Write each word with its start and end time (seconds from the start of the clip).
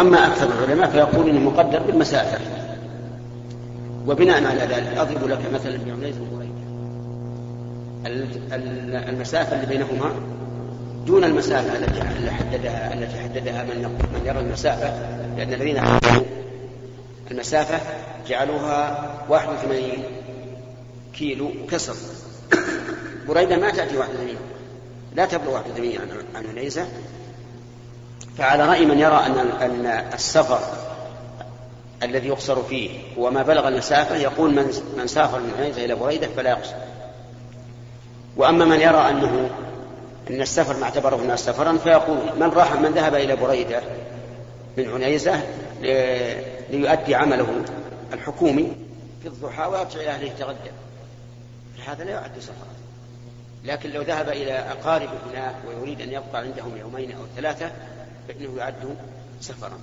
أما 0.00 0.26
أكثر 0.26 0.48
العلماء 0.48 0.90
فيقول 0.90 1.28
إنه 1.28 1.40
مقدر 1.50 1.82
بالمسافة 1.82 2.38
وبناء 4.06 4.44
على 4.44 4.60
ذلك 4.60 4.98
أضرب 4.98 5.28
لك 5.28 5.52
مثلا 5.52 5.78
بعميز 5.86 6.14
وبريدة 6.20 6.54
المسافة 9.08 9.56
اللي 9.56 9.66
بينهما 9.66 10.14
دون 11.06 11.24
المسافة 11.24 11.78
التي 11.78 12.02
حددها 12.30 12.94
التي 12.94 13.18
حددها 13.18 13.62
من 13.62 13.82
من 14.14 14.26
يرى 14.26 14.40
المسافة 14.40 14.92
لأن 15.36 15.52
الذين 15.52 15.80
حددوا 15.80 16.24
المسافة 17.30 17.80
جعلوها 18.28 19.10
81 19.28 19.82
كيلو 21.14 21.50
كسر. 21.70 21.94
بريدة 23.28 23.56
ما 23.56 23.70
تأتي 23.70 23.96
81 23.96 24.36
لا 25.16 25.26
تبلغ 25.26 25.52
81 25.52 25.92
عن 26.34 26.46
عنيزة 26.46 26.86
فعلى 28.38 28.66
رأي 28.66 28.86
من 28.86 28.98
يرى 28.98 29.16
أن 29.60 29.86
السفر 30.14 30.60
الذي 32.02 32.28
يقصر 32.28 32.62
فيه 32.62 32.90
هو 33.18 33.30
ما 33.30 33.42
بلغ 33.42 33.68
المسافة 33.68 34.16
يقول 34.16 34.54
من 34.54 34.72
من 34.96 35.06
سافر 35.06 35.40
من 35.40 35.52
عنيزة 35.58 35.84
إلى 35.84 35.94
بريدة 35.94 36.28
فلا 36.36 36.50
يقصر. 36.50 36.74
وأما 38.36 38.64
من 38.64 38.80
يرى 38.80 39.08
أنه 39.10 39.50
أن 40.30 40.40
السفر 40.40 40.76
ما 40.76 40.84
اعتبره 40.84 41.16
الناس 41.16 41.44
سفرا 41.44 41.78
فيقول 41.78 42.18
من 42.40 42.50
راح 42.50 42.72
من 42.72 42.92
ذهب 42.92 43.14
إلى 43.14 43.36
بريدة 43.36 43.82
من 44.76 44.90
عنيزة 44.92 45.40
ليؤدي 46.70 47.14
عمله 47.14 47.46
الحكومي 48.12 48.72
في 49.22 49.28
الضحى 49.28 49.66
ويرجع 49.66 50.00
إلى 50.00 50.10
أهله 50.10 50.26
يتغدى. 50.26 50.70
هذا 51.86 52.04
لا 52.04 52.10
يعد 52.10 52.38
سفرا. 52.40 52.74
لكن 53.64 53.90
لو 53.90 54.02
ذهب 54.02 54.28
إلى 54.28 54.52
أقارب 54.52 55.08
هناك 55.30 55.54
ويريد 55.68 56.00
أن 56.00 56.08
يبقى 56.08 56.40
عندهم 56.40 56.76
يومين 56.76 57.12
أو 57.12 57.22
ثلاثة 57.36 57.70
فإنه 58.28 58.58
يعد 58.58 58.96
سفرا. 59.40 59.78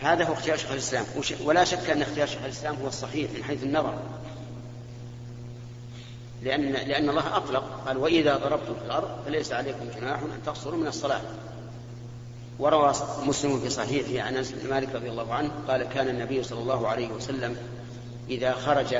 هذا 0.00 0.24
هو 0.24 0.32
اختيار 0.32 0.56
شيخ 0.56 0.70
الإسلام. 0.70 1.04
ولا 1.44 1.64
شك 1.64 1.90
أن 1.90 2.02
اختيار 2.02 2.26
شيخ 2.26 2.42
الإسلام 2.44 2.76
هو 2.82 2.88
الصحيح 2.88 3.30
من 3.30 3.44
حيث 3.44 3.62
النظر. 3.62 3.98
لأن 6.42 6.72
لأن 6.72 7.08
الله 7.08 7.36
أطلق. 7.36 7.84
قال 7.86 7.96
وإذا 7.96 8.36
ضربتم 8.36 8.74
في 8.74 8.84
الأرض 8.86 9.24
فليس 9.26 9.52
عليكم 9.52 9.88
جناح 10.00 10.20
أن 10.20 10.40
تقصروا 10.46 10.78
من 10.78 10.86
الصلاة. 10.86 11.20
وروى 12.58 12.92
مسلم 13.26 13.60
في 13.60 13.70
صحيحه 13.70 14.26
عن 14.26 14.36
أنس 14.36 14.52
بن 14.52 14.70
مالك 14.70 14.94
رضي 14.94 15.10
الله 15.10 15.34
عنه 15.34 15.50
قال 15.68 15.82
كان 15.82 16.08
النبي 16.08 16.42
صلى 16.42 16.60
الله 16.60 16.88
عليه 16.88 17.08
وسلم 17.08 17.56
إذا 18.28 18.52
خرج 18.52 18.96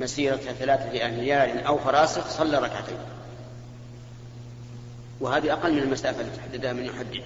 مسيرة 0.00 0.36
ثلاثة 0.36 1.06
أميال 1.06 1.64
أو 1.64 1.78
فراسخ 1.78 2.28
صلى 2.30 2.58
ركعتين. 2.58 2.98
وهذه 5.20 5.52
أقل 5.52 5.72
من 5.72 5.78
المسافة 5.78 6.20
التي 6.20 6.40
حددها 6.40 6.72
من 6.72 6.84
يحدد. 6.84 7.22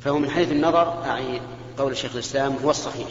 فهو 0.00 0.18
من 0.18 0.30
حيث 0.30 0.52
النظر 0.52 1.04
أعني 1.04 1.40
قول 1.78 1.92
الشيخ 1.92 2.14
الإسلام 2.14 2.56
هو 2.64 2.70
الصحيح. 2.70 3.08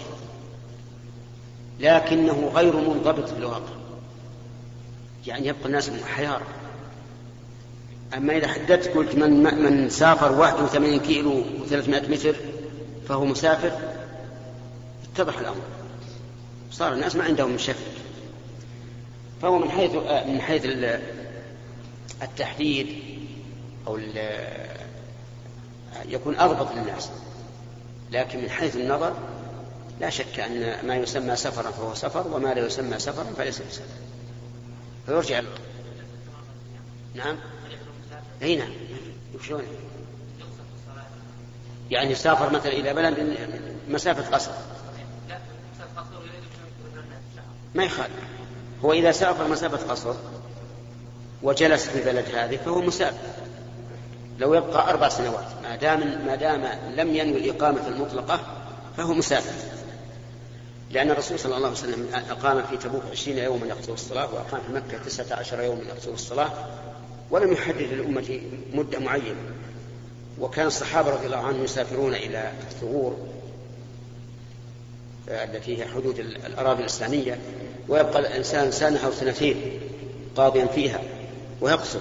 لكنه 1.80 2.52
غير 2.56 2.76
منضبط 2.76 3.30
في 3.30 3.38
الواقع. 3.38 3.74
يعني 5.28 5.48
يبقى 5.48 5.66
الناس 5.66 5.90
حيارى 5.90 6.46
أما 8.18 8.38
إذا 8.38 8.48
حددت 8.48 8.88
قلت 8.88 9.16
من 9.16 9.44
من 9.64 9.90
سافر 9.90 10.32
81 10.32 11.00
كيلو 11.00 11.44
و300 11.44 12.10
متر 12.10 12.36
فهو 13.10 13.26
مسافر 13.26 13.72
اتضح 15.14 15.38
الأمر. 15.40 15.62
صار 16.72 16.94
الناس 16.94 17.16
ما 17.16 17.24
عندهم 17.24 17.58
شك. 17.58 17.76
فهو 19.42 19.60
من 19.60 19.72
حيث 19.72 19.92
من 20.28 20.42
حيث 20.42 20.66
التحديد 22.22 22.88
أو 23.88 24.00
يكون 26.06 26.40
أضبط 26.40 26.76
للناس. 26.76 27.10
لكن 28.12 28.42
من 28.42 28.50
حيث 28.50 28.76
النظر 28.76 29.14
لا 30.00 30.10
شك 30.10 30.40
أن 30.40 30.88
ما 30.88 30.96
يسمى 30.96 31.36
سفرا 31.36 31.72
فهو 31.72 31.94
سفر 31.94 32.28
وما 32.28 32.54
لا 32.54 32.66
يسمى 32.66 33.00
سفرا 33.00 33.24
فليس 33.38 33.62
بسفر. 33.62 33.84
فيرجع 35.06 35.42
نعم؟ 37.16 37.36
أي 38.42 38.56
نعم. 38.56 38.72
شلون؟ 39.48 39.64
يعني 41.92 42.16
سافر 42.16 42.50
مثلا 42.50 42.72
إلى 42.72 42.94
بلد 42.94 43.38
مسافة 43.90 44.36
قصر. 44.36 44.52
ما 47.76 47.84
يخالف. 47.84 48.14
هو 48.86 48.94
إذا 48.94 49.12
سافر 49.12 49.48
مسافة 49.48 49.92
قصر 49.92 50.16
وجلس 51.44 51.88
في 51.88 52.00
البلد 52.00 52.36
هذه 52.36 52.58
فهو 52.66 52.82
مسافر. 52.82 53.18
لو 54.40 54.54
يبقى 54.54 54.90
أربع 54.90 55.10
سنوات 55.10 55.46
ما 55.64 55.76
دام 55.76 56.26
ما 56.26 56.36
دام 56.36 56.68
لم 56.96 57.16
ينوي 57.16 57.38
الإقامة 57.38 57.88
المطلقة 57.88 58.40
فهو 58.98 59.14
مسافر. 59.14 59.54
لأن 60.92 61.12
الرسول 61.12 61.40
صلى 61.40 61.56
الله 61.56 61.68
عليه 61.68 61.78
وسلم 61.78 62.08
أقام 62.30 62.64
في 62.64 62.78
تبوك 62.78 63.02
عشرين 63.12 63.38
يوما 63.38 63.68
يقصر 63.68 63.94
الصلاة 63.94 64.34
وأقام 64.34 64.62
في 64.68 64.74
مكة 64.74 65.04
تسعة 65.06 65.40
عشر 65.40 65.62
يوما 65.62 65.84
يقصر 65.84 66.12
الصلاة 66.12 66.52
ولم 67.32 67.54
يحدد 67.54 67.82
للأمة 67.82 68.42
مدة 68.74 69.00
معينة. 69.00 69.36
وكان 70.40 70.68
الصحابة 70.68 71.10
رضي 71.10 71.26
الله 71.26 71.38
عنهم 71.38 71.64
يسافرون 71.64 72.16
إلى 72.16 72.52
الثغور 72.72 73.18
التي 75.30 75.78
هي 75.78 75.88
حدود 75.88 76.20
الأراضي 76.20 76.82
الإسلامية 76.82 77.40
ويبقى 77.88 78.20
الإنسان 78.20 78.72
سنة 78.72 79.06
أو 79.06 79.12
سنتين 79.12 79.80
قاضيا 80.36 80.66
فيها. 80.66 81.02
ويقصر 81.62 82.00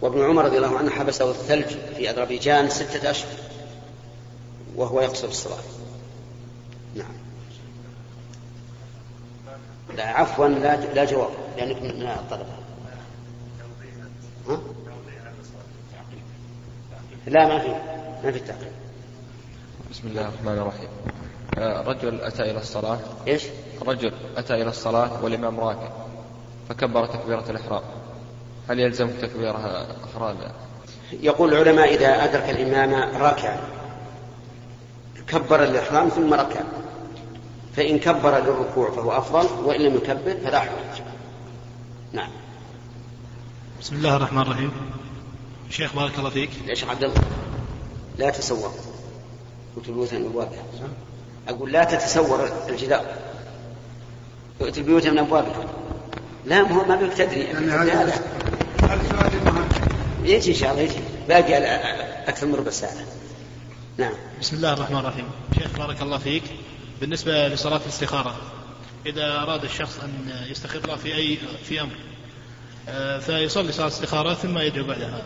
وابن 0.00 0.24
عمر 0.24 0.44
رضي 0.44 0.56
الله 0.56 0.78
عنه 0.78 0.90
حبسه 0.90 1.30
الثلج 1.30 1.76
في 1.96 2.10
أذربيجان 2.10 2.70
ستة 2.70 3.10
أشهر 3.10 3.32
وهو 4.76 5.00
يقصر 5.00 5.28
الصلاة. 5.28 5.62
نعم. 6.94 7.12
لا 9.96 10.06
عفوا 10.06 10.48
لا 10.48 10.76
لا 10.76 11.04
جواب 11.04 11.30
لأنك 11.56 11.82
من 11.82 12.02
الطلبة 12.02 12.56
ها؟ 14.48 14.60
لا 17.26 17.48
ما 17.48 17.58
في 17.58 17.68
ما 18.24 18.32
في 18.32 18.38
التعقيب. 18.38 18.72
بسم 19.90 20.08
الله 20.08 20.28
الرحمن 20.28 20.58
الرحيم. 20.58 20.88
آه، 21.58 21.82
رجل 21.82 22.20
أتى 22.20 22.42
إلى 22.42 22.58
الصلاة. 22.58 22.98
إيش؟ 23.26 23.42
رجل 23.86 24.12
أتى 24.36 24.54
إلى 24.54 24.68
الصلاة 24.68 25.24
والإمام 25.24 25.60
راكع 25.60 25.88
فكبر 26.68 27.06
تكبيرة 27.06 27.44
الإحرام. 27.50 27.82
هل 28.68 28.80
يلزم 28.80 29.10
تكبيرها 29.10 29.86
أخرى 30.04 30.34
لا؟ 30.40 30.52
يقول 31.12 31.54
العلماء 31.54 31.94
إذا 31.94 32.24
أدرك 32.24 32.50
الإمام 32.50 33.16
راكعا 33.22 33.60
كبر 35.28 35.64
الإحرام 35.64 36.08
ثم 36.08 36.34
ركع. 36.34 36.60
فإن 37.76 37.98
كبر 37.98 38.38
للركوع 38.38 38.90
فهو 38.90 39.12
أفضل 39.12 39.64
وإن 39.64 39.80
لم 39.80 39.94
يكبر 39.94 40.36
فلا 40.44 40.60
حرج. 40.60 41.02
نعم. 42.12 42.30
بسم 43.80 43.96
الله 43.96 44.16
الرحمن 44.16 44.42
الرحيم. 44.42 44.72
شيخ 45.70 45.96
بارك 45.96 46.18
الله 46.18 46.30
فيك. 46.30 46.50
يا 46.66 46.74
شيخ 46.74 46.90
عبد 46.90 47.04
الله 47.04 47.22
لا 48.18 48.30
تسور 48.30 48.70
قلت 49.76 49.88
البيوت 49.88 50.14
من 50.14 50.26
ابوابها 50.26 50.62
أقول 51.48 51.72
لا 51.72 51.84
تتسور 51.84 52.48
الجدار. 52.68 53.04
ائت 54.62 54.78
البيوت 54.78 55.06
من 55.06 55.18
ابوابها 55.18 55.64
لا 56.44 56.60
هو 56.60 56.84
ما 56.84 56.96
بك 56.96 57.12
تدري. 57.12 57.40
يعني 57.40 57.90
هذا 57.90 58.22
مهم 58.86 59.68
يجي 60.24 60.50
إن 60.50 60.56
شاء 60.56 60.70
الله 60.70 60.82
يجي. 60.82 61.00
باقي 61.28 61.56
أكثر 62.28 62.46
من 62.46 62.54
ربع 62.54 62.70
ساعة. 62.70 62.92
نعم. 63.98 64.12
بسم 64.40 64.56
الله 64.56 64.72
الرحمن 64.72 64.98
الرحيم. 64.98 65.24
شيخ 65.58 65.78
بارك 65.78 66.02
الله 66.02 66.18
فيك. 66.18 66.42
بالنسبة 67.00 67.48
لصلاة 67.48 67.80
الاستخارة 67.82 68.36
إذا 69.06 69.42
أراد 69.42 69.64
الشخص 69.64 69.98
أن 69.98 70.30
يستخير 70.50 70.84
الله 70.84 70.96
في 70.96 71.14
أي 71.14 71.38
في 71.68 71.80
أمر 71.80 71.96
آه، 72.88 73.18
فيصلي 73.18 73.72
صلاة 73.72 73.86
الاستخارة 73.86 74.34
ثم 74.34 74.58
يدعو 74.58 74.84
بعدها. 74.84 75.22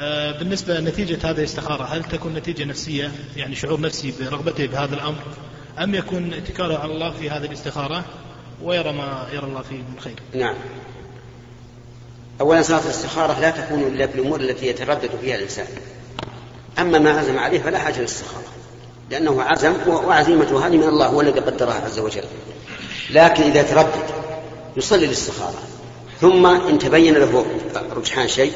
آه، 0.00 0.38
بالنسبة 0.38 0.80
لنتيجة 0.80 1.30
هذه 1.30 1.38
الاستخارة 1.38 1.84
هل 1.84 2.04
تكون 2.04 2.34
نتيجة 2.34 2.64
نفسية 2.64 3.12
يعني 3.36 3.54
شعور 3.54 3.80
نفسي 3.80 4.14
برغبته 4.20 4.66
بهذا 4.66 4.94
الأمر 4.94 5.22
أم 5.78 5.94
يكون 5.94 6.34
اتكاله 6.34 6.78
على 6.78 6.92
الله 6.92 7.10
في 7.10 7.30
هذه 7.30 7.44
الاستخارة 7.44 8.04
ويرى 8.62 8.92
ما 8.92 9.26
يرى 9.32 9.46
الله 9.46 9.62
فيه 9.62 9.76
من 9.76 10.00
خير؟ 10.00 10.16
نعم. 10.34 10.54
أولا 12.40 12.62
صلاة 12.62 12.80
الاستخارة 12.84 13.40
لا 13.40 13.50
تكون 13.50 13.82
إلا 13.82 14.06
في 14.06 14.14
الأمور 14.14 14.40
التي 14.40 14.66
يتردد 14.66 15.10
فيها 15.20 15.36
الإنسان. 15.36 15.66
أما 16.78 16.98
ما 16.98 17.10
عزم 17.18 17.38
عليه 17.38 17.60
فلا 17.60 17.78
حاجة 17.78 17.98
للاستخارة 17.98 18.44
لأنه 19.10 19.42
عزم 19.42 19.74
وعزيمته 19.86 20.66
هذه 20.66 20.76
من 20.76 20.88
الله 20.88 21.06
هو 21.06 21.20
الذي 21.20 21.40
قدرها 21.40 21.80
عز 21.84 21.98
وجل. 21.98 22.24
لكن 23.10 23.42
إذا 23.42 23.62
تردد 23.62 24.04
يصلي 24.76 25.06
الاستخارة. 25.06 25.62
ثم 26.20 26.46
إن 26.46 26.78
تبين 26.78 27.14
له 27.14 27.46
رجحان 27.96 28.28
شيء 28.28 28.52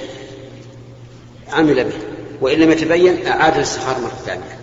عمل 1.53 1.85
به. 1.85 1.99
وإن 2.41 2.59
لم 2.59 2.71
يتبين 2.71 3.27
أعاد 3.27 3.55
الاستخارة 3.55 3.99
مرة 3.99 4.19
ثانية. 4.27 4.59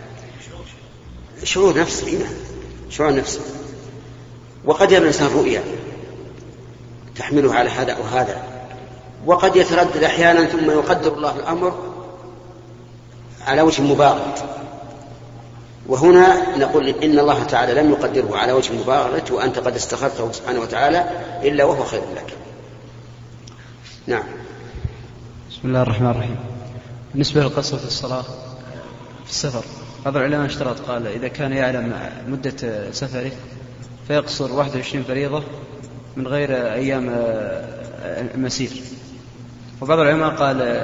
شعور 1.43 1.79
نفسي 1.79 2.19
شعور 2.89 3.15
نفسي 3.15 3.39
وقد 4.65 4.91
يرى 4.91 5.01
الإنسان 5.01 5.27
رؤيا 5.27 5.63
تحمله 7.15 7.55
على 7.55 7.69
هذا 7.69 7.91
أو 7.91 8.03
هذا. 8.03 8.54
وقد 9.25 9.55
يتردد 9.55 10.03
أحيانا 10.03 10.45
ثم 10.45 10.71
يقدر 10.71 11.13
الله 11.13 11.35
الأمر 11.35 11.73
على 13.47 13.61
وجه 13.61 13.81
مبالغة 13.81 14.35
وهنا 15.87 16.57
نقول 16.57 16.87
إن 16.87 17.19
الله 17.19 17.43
تعالى 17.43 17.81
لم 17.81 17.91
يقدره 17.91 18.37
على 18.37 18.51
وجه 18.51 18.73
المبالغة 18.73 19.23
وأنت 19.31 19.59
قد 19.59 19.75
استخرته 19.75 20.31
سبحانه 20.31 20.59
وتعالى 20.59 21.09
إلا 21.43 21.63
وهو 21.63 21.83
خير 21.83 22.01
لك. 22.15 22.37
نعم. 24.07 24.23
بسم 25.49 25.59
الله 25.63 25.81
الرحمن 25.81 26.09
الرحيم. 26.09 26.35
بالنسبة 27.11 27.41
للقصر 27.41 27.77
في 27.77 27.85
الصلاة 27.85 28.21
في 29.25 29.31
السفر 29.31 29.63
بعض 30.05 30.17
العلماء 30.17 30.45
اشترط 30.45 30.79
قال 30.79 31.07
إذا 31.07 31.27
كان 31.27 31.53
يعلم 31.53 31.93
مدة 32.27 32.91
سفره 32.91 33.31
فيقصر 34.07 34.53
21 34.53 35.03
فريضة 35.03 35.43
من 36.15 36.27
غير 36.27 36.73
أيام 36.73 37.09
المسير 38.35 38.71
وبعض 39.81 39.99
العلماء 39.99 40.29
قال 40.29 40.81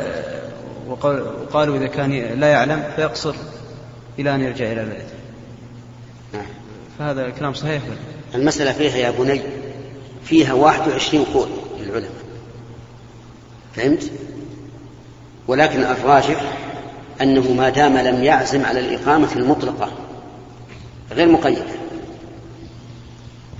وقالوا 0.87 1.77
إذا 1.77 1.87
كان 1.87 2.11
لا 2.39 2.47
يعلم 2.47 2.83
فيقصر 2.95 3.35
إلى 4.19 4.35
أن 4.35 4.41
يرجع 4.41 4.71
إلى 4.71 4.85
بلده 4.85 5.03
نعم 6.33 6.45
فهذا 6.99 7.25
الكلام 7.25 7.53
صحيح 7.53 7.83
ولا؟ 7.83 7.95
المسألة 8.35 8.71
فيها 8.71 8.97
يا 8.97 9.11
بني 9.11 9.41
فيها 10.23 10.53
21 10.53 11.25
قول 11.25 11.49
للعلماء 11.79 12.11
فهمت؟ 13.75 14.11
ولكن 15.47 15.83
الراجح 15.83 16.53
أنه 17.21 17.53
ما 17.53 17.69
دام 17.69 17.97
لم 17.97 18.23
يعزم 18.23 18.65
على 18.65 18.79
الإقامة 18.79 19.33
المطلقة 19.35 19.91
غير 21.11 21.27
مقيدة 21.27 21.63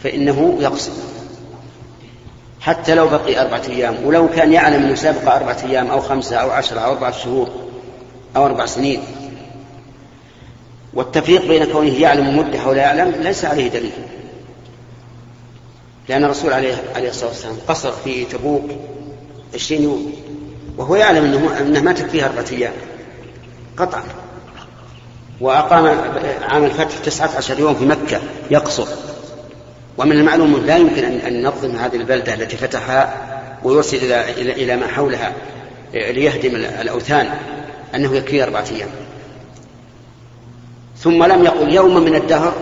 فإنه 0.04 0.58
يقصد 0.60 0.94
حتى 2.62 2.96
لو 2.96 3.08
بقي 3.08 3.42
أربعة 3.42 3.62
أيام 3.70 3.96
ولو 4.06 4.30
كان 4.30 4.54
يعلم 4.54 4.84
أنه 4.84 4.96
سابق 4.96 5.36
أربعة 5.36 5.58
أيام 5.64 5.88
أو 5.88 6.02
خمسة 6.02 6.36
أو 6.36 6.50
عشرة 6.50 6.80
أو 6.80 6.92
أربعة 6.92 7.12
شهور 7.12 7.50
أو 8.36 8.46
أربع 8.46 8.66
سنين. 8.66 9.02
والتفريق 10.94 11.48
بين 11.48 11.66
كونه 11.66 12.02
يعلم 12.02 12.38
مدة 12.38 12.68
ولا 12.68 12.82
يعلم 12.82 13.22
ليس 13.22 13.46
عليه 13.46 13.68
دليل. 13.68 13.92
لأن 16.10 16.24
الرسول 16.24 16.54
عليه, 16.54 16.76
عليه 16.96 17.10
الصلاة 17.10 17.30
والسلام 17.30 17.56
قصر 17.68 17.92
في 17.92 18.26
تبوك 18.26 18.64
عشرين 19.54 19.84
يوم 19.84 20.14
وهو 20.78 20.96
يعلم 20.96 21.26
أنه, 21.26 21.60
أنه 21.60 21.82
ما 21.82 21.94
تكفيه 21.94 22.26
أربعة 22.26 22.46
أيام. 22.52 22.74
قطعا 23.78 24.04
وأقام 25.42 25.86
عام 26.42 26.64
الفتح 26.64 26.98
تسعة 26.98 27.30
عشر 27.38 27.60
يوم 27.60 27.76
في 27.76 27.86
مكة 27.86 28.22
يقصر. 28.52 28.88
ومن 30.02 30.12
المعلوم 30.12 30.66
لا 30.66 30.78
يمكن 30.78 31.04
أن 31.04 31.36
ينظم 31.36 31.76
هذه 31.76 31.96
البلدة 31.96 32.34
التي 32.34 32.58
فتحها 32.58 33.14
ويرسل 33.64 33.98
إلى, 33.98 34.52
إلى, 34.52 34.76
ما 34.76 34.88
حولها 34.88 35.34
ليهدم 35.94 36.56
الأوثان 36.56 37.30
أنه 37.96 38.16
يكفي 38.16 38.44
أربعة 38.44 38.66
أيام. 38.72 38.90
ثم 40.98 41.24
لم 41.24 41.44
يقل 41.44 41.74
يوما 41.74 42.00
من 42.00 42.16
الدهر 42.16 42.54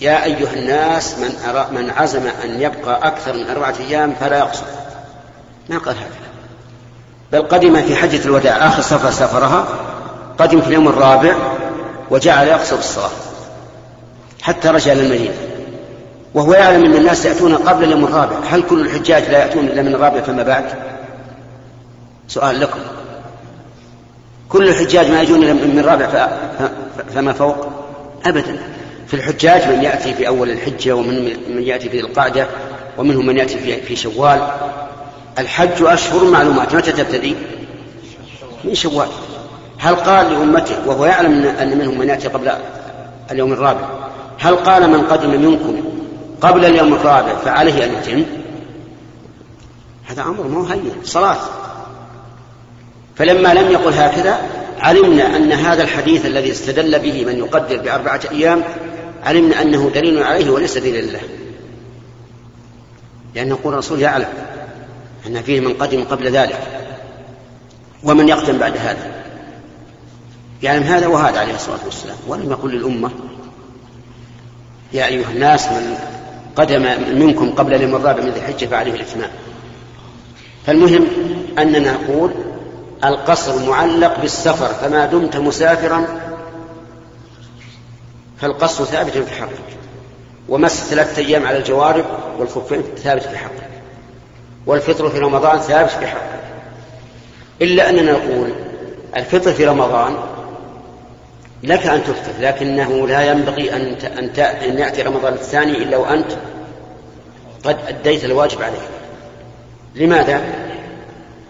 يا 0.00 0.24
أيها 0.24 0.52
الناس 0.54 1.18
من, 1.18 1.36
أرى 1.48 1.68
من 1.72 1.90
عزم 1.90 2.22
أن 2.44 2.60
يبقى 2.60 3.06
أكثر 3.08 3.32
من 3.32 3.50
أربعة 3.50 3.74
أيام 3.80 4.14
فلا 4.20 4.38
يقصر. 4.38 4.66
ما 5.68 5.78
قال 5.78 5.94
هذا؟ 5.96 6.06
بل 7.32 7.42
قدم 7.42 7.82
في 7.82 7.96
حجة 7.96 8.24
الوداع 8.24 8.66
آخر 8.66 8.82
سفرة 8.82 9.10
سافرها 9.10 9.64
قدم 10.38 10.60
في 10.60 10.66
اليوم 10.68 10.88
الرابع 10.88 11.34
وجعل 12.10 12.48
يقصر 12.48 12.78
الصلاة 12.78 13.10
حتى 14.42 14.68
رجع 14.68 14.92
إلى 14.92 15.02
المدينة. 15.02 15.51
وهو 16.34 16.52
يعلم 16.54 16.84
أن 16.84 16.96
الناس 16.96 17.24
يأتون 17.24 17.54
قبل 17.54 17.84
اليوم 17.84 18.04
الرابع. 18.04 18.36
هل 18.50 18.62
كل 18.62 18.80
الحجاج 18.80 19.22
لا 19.22 19.38
يأتون 19.38 19.64
إلا 19.64 19.82
من 19.82 19.94
الرابع 19.94 20.20
فما 20.20 20.42
بعد؟ 20.42 20.64
سؤال 22.28 22.60
لكم. 22.60 22.78
كل 24.48 24.68
الحجاج 24.68 25.10
ما 25.10 25.22
يجون 25.22 25.42
إلا 25.42 25.52
من 25.52 25.78
الرابع 25.78 26.28
فما 27.14 27.32
فوق؟ 27.32 27.66
أبدا. 28.26 28.58
في 29.06 29.14
الحجاج 29.14 29.68
من 29.68 29.82
يأتي 29.82 30.14
في 30.14 30.28
أول 30.28 30.50
الحجة 30.50 30.92
ومن 30.92 31.24
من 31.48 31.62
يأتي 31.62 31.88
في 31.88 32.00
القعدة 32.00 32.46
ومنهم 32.98 33.26
من 33.26 33.38
يأتي 33.38 33.58
في, 33.58 33.82
في 33.82 33.96
شوال. 33.96 34.48
الحج 35.38 35.82
أشهر 35.82 36.24
معلومات. 36.24 36.74
متى 36.74 36.92
تبتدي؟ 36.92 37.34
من 38.64 38.74
شوال. 38.74 39.08
هل 39.78 39.94
قال 39.94 40.32
لأمته 40.32 40.76
وهو 40.86 41.04
يعلم 41.04 41.44
أن 41.44 41.78
منهم 41.78 41.98
من 41.98 42.08
يأتي 42.08 42.28
قبل 42.28 42.52
اليوم 43.30 43.52
الرابع 43.52 43.88
هل 44.38 44.56
قال 44.56 44.90
من 44.90 45.02
قدم 45.02 45.30
منكم 45.30 45.91
قبل 46.42 46.64
اليوم 46.64 46.94
الرابع 46.94 47.36
فعليه 47.36 47.84
أن 47.84 47.92
يتم. 47.92 48.24
هذا 50.06 50.22
أمر 50.22 50.48
مو 50.48 50.64
هين 50.64 50.92
صلاة 51.04 51.38
فلما 53.16 53.54
لم 53.54 53.70
يقل 53.70 53.92
هكذا 53.92 54.40
علمنا 54.80 55.36
أن 55.36 55.52
هذا 55.52 55.82
الحديث 55.82 56.26
الذي 56.26 56.52
استدل 56.52 56.98
به 56.98 57.24
من 57.24 57.38
يقدر 57.38 57.76
بأربعة 57.76 58.20
أيام 58.30 58.62
علمنا 59.22 59.62
أنه 59.62 59.90
دليل 59.94 60.22
عليه 60.22 60.50
وليس 60.50 60.78
دليل 60.78 61.12
له. 61.12 61.20
لأن 63.34 63.48
يقول 63.48 63.72
الرسول 63.72 64.00
يعلم 64.00 64.28
أن 65.26 65.42
فيه 65.42 65.60
من 65.60 65.74
قدم 65.74 66.04
قبل 66.04 66.30
ذلك 66.30 66.58
ومن 68.02 68.28
يقدم 68.28 68.58
بعد 68.58 68.76
هذا. 68.76 69.12
يعلم 70.62 70.82
هذا 70.82 71.06
وهذا 71.06 71.40
عليه 71.40 71.54
الصلاة 71.54 71.84
والسلام. 71.84 72.16
ولم 72.26 72.50
يقل 72.50 72.70
للأمة 72.70 73.10
يا 74.92 75.06
أيها 75.06 75.30
الناس 75.30 75.66
من 75.66 75.98
قدم 76.56 76.82
منكم 77.18 77.50
قبل 77.50 77.74
اليوم 77.74 77.94
الرابع 77.96 78.22
من 78.22 78.30
ذي 78.30 78.40
الحجة 78.40 78.66
فعليه 78.66 78.94
الإتمام. 78.94 79.30
فالمهم 80.66 81.06
أننا 81.58 81.92
نقول 81.92 82.30
القصر 83.04 83.68
معلق 83.68 84.20
بالسفر 84.20 84.66
فما 84.66 85.06
دمت 85.06 85.36
مسافرا 85.36 86.06
فالقصر 88.40 88.84
ثابت 88.84 89.10
في 89.10 89.34
حقك. 89.40 89.76
ومس 90.48 90.84
ثلاثة 90.90 91.22
أيام 91.22 91.46
على 91.46 91.58
الجوارب 91.58 92.04
والخفين 92.38 92.82
ثابت 92.96 93.22
في 93.22 93.38
حقك. 93.38 93.68
والفطر 94.66 95.08
في 95.08 95.18
رمضان 95.18 95.58
ثابت 95.58 95.90
في 95.90 96.06
حقك. 96.06 96.40
إلا 97.62 97.90
أننا 97.90 98.12
نقول 98.12 98.52
الفطر 99.16 99.52
في 99.52 99.64
رمضان 99.66 100.16
لك 101.62 101.86
أن 101.86 102.04
تفطر 102.04 102.32
لكنه 102.40 103.08
لا 103.08 103.30
ينبغي 103.30 103.76
أن 103.76 103.94
أن 104.18 104.40
أن 104.40 104.78
يأتي 104.78 105.02
رمضان 105.02 105.32
الثاني 105.32 105.72
إلا 105.72 105.96
وأنت 105.96 106.32
قد 107.64 107.78
أديت 107.88 108.24
الواجب 108.24 108.62
عليك. 108.62 108.80
لماذا؟ 109.94 110.42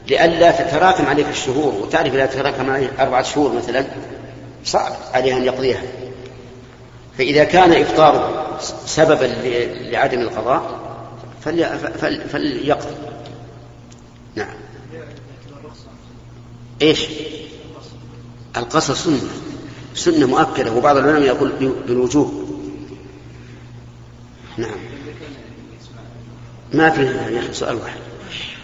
لئلا 0.09 0.51
تتراكم 0.51 1.07
عليك 1.07 1.27
الشهور 1.31 1.75
وتعرف 1.75 2.15
إذا 2.15 2.27
تراكم 2.27 2.71
عليه 2.71 2.91
أربعة 3.01 3.23
شهور 3.23 3.53
مثلا 3.53 3.85
صعب 4.65 4.93
عليه 5.13 5.37
أن 5.37 5.45
يقضيها. 5.45 5.83
فإذا 7.19 7.45
كان 7.45 7.73
إفطاره 7.73 8.59
سببا 8.87 9.25
لعدم 9.91 10.21
القضاء 10.21 10.63
فليقضي. 12.33 12.95
نعم. 14.35 14.55
إيش؟ 16.83 17.07
القصر 18.57 18.95
سنه 18.95 19.21
سنة 19.95 20.27
مؤكدة 20.27 20.73
وبعض 20.73 20.97
العلماء 20.97 21.23
يقول 21.23 21.53
بالوجوب. 21.87 22.43
نعم. 24.57 24.79
ما 26.73 26.91
في 26.91 27.03
يا 27.05 27.39
أخي 27.39 27.53
سؤال 27.53 27.75
واحد. 27.75 27.99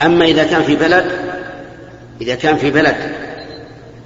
أما 0.03 0.25
إذا 0.25 0.45
كان 0.45 0.63
في 0.63 0.77
بلد 0.77 1.33
إذا 2.21 2.35
كان 2.35 2.57
في 2.57 2.71
بلد 2.71 3.13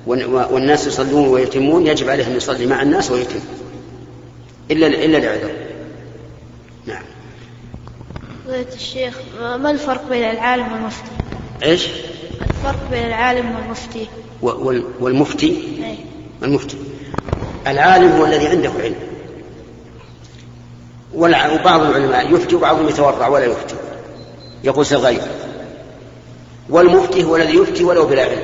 والناس 0.06 0.86
يصلون 0.86 1.28
ويتمون 1.28 1.86
يجب 1.86 2.08
عليه 2.08 2.26
أن 2.26 2.36
يصلي 2.36 2.66
مع 2.66 2.82
الناس 2.82 3.10
ويتم. 3.10 3.40
إلا 4.70 4.86
إلا 4.86 5.18
لعذر. 5.18 5.50
نعم. 6.86 7.02
فضيلة 8.46 8.74
الشيخ 8.74 9.18
ما 9.40 9.70
الفرق 9.70 10.08
بين 10.08 10.30
العالم 10.30 10.72
والمفتي؟ 10.72 11.10
إيش؟ 11.62 11.88
الفرق 12.40 12.90
بين 12.90 13.06
العالم 13.06 13.54
والمفتي. 13.54 14.06
وال 14.42 14.84
والمفتي؟ 15.00 15.50
أي. 15.84 15.96
المفتي. 16.42 16.76
العالم 17.66 18.12
هو 18.12 18.26
الذي 18.26 18.48
عنده 18.48 18.70
علم. 18.82 18.96
وبعض 21.14 21.80
العلماء 21.80 22.34
يفتي 22.34 22.56
وبعضهم 22.56 22.88
يتورع 22.88 23.28
ولا 23.28 23.44
يفتي. 23.44 23.74
يقول 24.64 24.86
سالغيب 24.86 25.22
والمفتي 26.68 27.24
هو 27.24 27.36
الذي 27.36 27.56
يفتي 27.56 27.84
ولو 27.84 28.06
بلا 28.06 28.22
علم. 28.22 28.42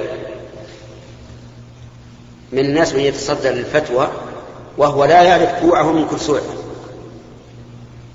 من 2.52 2.58
الناس 2.58 2.94
من 2.94 3.00
يتصدى 3.00 3.48
للفتوى 3.48 4.08
وهو 4.78 5.04
لا 5.04 5.22
يعرف 5.22 5.60
كوعه 5.60 5.92
من 5.92 6.08
كرسوعه. 6.08 6.42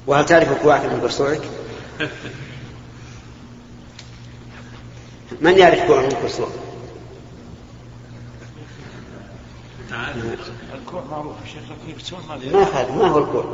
وهل 0.07 0.25
تعرف 0.25 0.61
كوعك 0.63 0.85
من 0.85 0.99
كرسوعك؟ 1.01 1.41
من 5.41 5.57
يعرف 5.57 5.87
كوعه 5.87 6.01
من 6.01 6.11
كرسوعه؟ 6.21 6.62
الكوع 10.73 11.03
معروف 11.11 11.35
يا 11.41 11.47
شيخ 11.47 11.61
لكن 11.63 11.89
يكسون 11.99 12.19
ما 12.29 12.35
ما 12.59 12.63
هذا 12.63 12.91
ما 12.95 13.07
هو 13.07 13.17
الكوع 13.19 13.45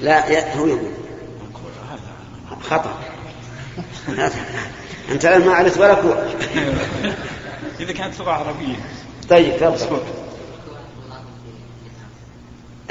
لا 0.00 0.26
يا- 0.26 0.56
هو 0.56 0.66
يقول. 0.66 0.90
خطأ. 2.62 2.98
أنت 5.10 5.24
الآن 5.24 5.46
ما 5.46 5.52
عرفت 5.54 5.78
ولا 5.78 5.94
كوع. 5.94 6.24
إذا 7.80 7.92
كانت 7.92 8.18
لغة 8.20 8.30
عربية. 8.30 8.76
طيب 9.30 9.56
تفضل 9.60 9.98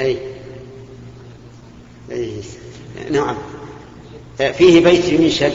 أي. 0.00 0.18
أي. 2.10 2.32
نعم. 3.10 3.36
فيه 4.38 4.84
بيت 4.84 5.04
ينشد 5.08 5.52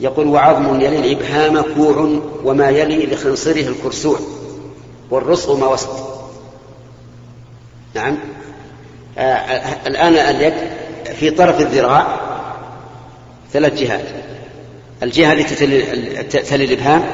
يقول 0.00 0.26
وعظم 0.26 0.80
يلي 0.80 0.98
الإبهام 0.98 1.60
كوع 1.74 2.20
وما 2.44 2.68
يلي 2.70 3.06
لخنصره 3.06 3.68
الكرسوع. 3.68 4.18
والرسغ 5.12 5.56
ما 5.56 5.66
وسط. 5.66 5.88
نعم. 7.94 8.18
آه 9.18 9.86
الآن 9.86 10.14
اليد 10.14 10.54
في 11.14 11.30
طرف 11.30 11.60
الذراع 11.60 12.20
ثلاث 13.52 13.80
جهات. 13.80 14.04
الجهة 15.02 15.32
التي 15.32 15.54
تلي, 16.40 16.64
الإبهام 16.64 17.04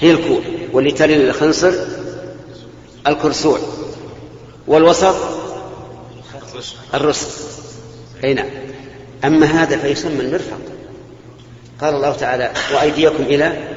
هي 0.00 0.10
الكوع 0.10 0.40
واللي 0.72 0.90
تلي 0.90 1.16
الخنصر 1.30 1.72
الكرسوع. 3.06 3.58
والوسط 4.66 5.16
الرسل 6.94 7.26
أي 8.24 8.34
نعم. 8.34 8.48
أما 9.24 9.46
هذا 9.46 9.76
فيسمى 9.76 10.20
المرفق. 10.20 10.58
قال 11.80 11.94
الله 11.94 12.12
تعالى 12.12 12.52
وأيديكم 12.74 13.22
إلى 13.22 13.68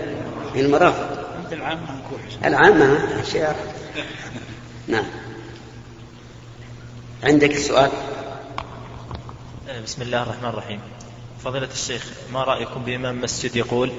المرافق. 0.56 1.11
العامة. 1.54 2.02
العامة. 2.46 3.22
أشياء 3.22 3.76
نعم. 4.88 5.06
عندك 7.24 7.58
سؤال؟ 7.58 7.92
بسم 9.84 10.02
الله 10.02 10.24
الرحمن 10.24 10.50
الرحيم. 10.50 10.80
فضيلة 11.44 11.70
الشيخ 11.74 12.06
ما 12.34 12.44
رأيكم 12.44 12.84
بإمام 12.84 13.22
مسجد 13.22 13.56
يقول 13.56 13.92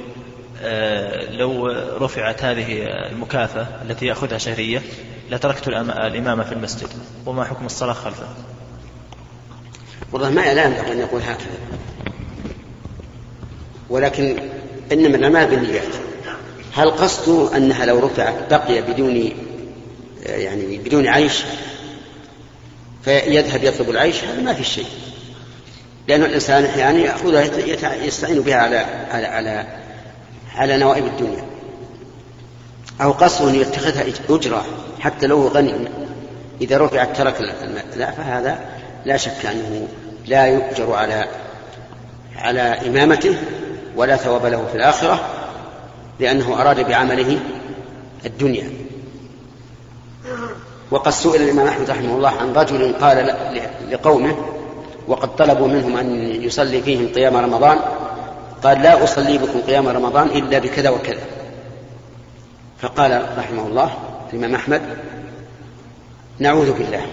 آه، 0.63 1.31
لو 1.31 1.67
رفعت 2.01 2.45
هذه 2.45 2.83
المكافأة 2.83 3.67
التي 3.83 4.07
يأخذها 4.07 4.39
شهرية 4.39 4.83
لتركت 5.31 5.69
الإمامة 5.69 6.45
في 6.45 6.53
المسجد 6.53 6.89
وما 7.27 7.45
حكم 7.45 7.67
الصلاة 7.67 7.93
خلفه؟ 7.93 8.29
والله 10.13 10.31
ما 10.31 10.55
لا 10.55 10.65
ينبغي 10.65 10.93
أن 10.93 10.99
يقول 10.99 11.23
هكذا. 11.23 11.59
ولكن 13.91 14.39
إنما 14.93 15.17
الأعمال 15.17 15.51
بالنيات. 15.51 15.95
هل 16.75 16.91
قصده 16.91 17.57
أنها 17.57 17.87
لو 17.87 17.99
رفعت 17.99 18.35
بقي 18.51 18.83
بدون 18.83 19.33
يعني 20.27 20.79
بدون 20.79 21.07
عيش 21.07 21.43
فيذهب 23.05 23.65
يطلب 23.65 23.91
العيش؟ 23.91 24.25
هذا 24.25 24.41
ما 24.41 24.55
في 24.55 24.65
شيء. 24.65 24.87
لأن 26.09 26.23
الإنسان 26.23 26.65
أحيانا 26.65 26.99
يأخذها 26.99 28.05
يستعين 28.05 28.41
بها 28.41 28.57
على 28.57 28.77
على 29.11 29.27
على 29.27 29.67
على 30.55 30.77
نوائب 30.77 31.07
الدنيا. 31.07 31.45
أو 33.01 33.13
قصده 33.13 33.51
أن 33.51 33.55
يتخذها 33.55 34.05
أجرة 34.31 34.65
حتى 35.01 35.27
لو 35.27 35.49
غني. 35.49 35.75
إذا 36.61 36.79
رفعت 36.79 37.17
ترك 37.17 37.55
لا 37.97 38.11
فهذا 38.11 38.59
لا 39.05 39.17
شك 39.17 39.47
أنه 39.47 39.89
لا 40.27 40.47
يؤجر 40.47 40.93
على 40.93 41.29
على 42.37 42.61
إمامته 42.61 43.37
ولا 43.97 44.17
ثواب 44.17 44.47
له 44.47 44.67
في 44.73 44.77
الآخرة. 44.77 45.42
لأنه 46.21 46.61
أراد 46.61 46.89
بعمله 46.89 47.39
الدنيا. 48.27 48.71
وقد 50.91 51.13
سئل 51.13 51.43
الإمام 51.43 51.67
أحمد 51.67 51.91
رحمه 51.91 52.17
الله 52.17 52.31
عن 52.31 52.53
رجل 52.53 52.93
قال 52.93 53.37
لقومه 53.91 54.37
وقد 55.09 55.37
طلبوا 55.37 55.69
منهم 55.69 55.97
أن 55.97 56.17
يصلي 56.43 56.83
فيهم 56.83 57.09
قيام 57.09 57.37
رمضان 57.37 57.79
قال 58.63 58.83
لا 58.83 59.05
أصلي 59.05 59.39
بكم 59.39 59.61
قيام 59.61 59.89
رمضان 59.89 60.29
إلا 60.29 60.59
بكذا 60.59 60.91
وكذا. 60.91 61.23
فقال 62.79 63.27
رحمه 63.39 63.67
الله 63.67 63.95
الإمام 64.33 64.55
أحمد 64.55 64.83
نعوذ 66.39 66.73
بالله 66.73 67.07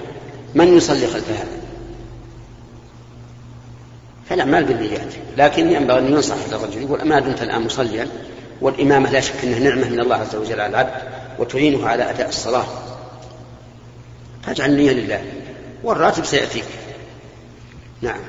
من 0.56 0.78
يصلي 0.78 1.08
خلف 1.08 1.30
هذا؟ 1.30 1.60
فالأعمال 4.30 4.64
بالنيات 4.64 5.14
لكن 5.38 5.72
ينبغي 5.72 6.00
أن 6.00 6.14
ينصح 6.14 6.36
الرجل 6.52 6.82
يقول 6.82 7.08
ما 7.08 7.20
دمت 7.20 7.42
الآن 7.42 7.62
مصليا؟ 7.62 8.08
والإمامة 8.62 9.12
لا 9.12 9.20
شك 9.20 9.44
أنها 9.44 9.60
نعمة 9.60 9.90
من 9.90 10.00
الله 10.00 10.16
عز 10.16 10.36
وجل 10.36 10.60
على 10.60 10.70
العبد 10.70 10.94
وتعينه 11.40 11.88
على 11.88 12.10
أداء 12.10 12.30
الصلاة. 12.30 12.66
فاجعل 14.44 14.70
النية 14.70 14.92
لله. 14.92 15.24
والراتب 15.84 16.26
سيأتيك. 16.26 16.66
نعم. 18.02 18.20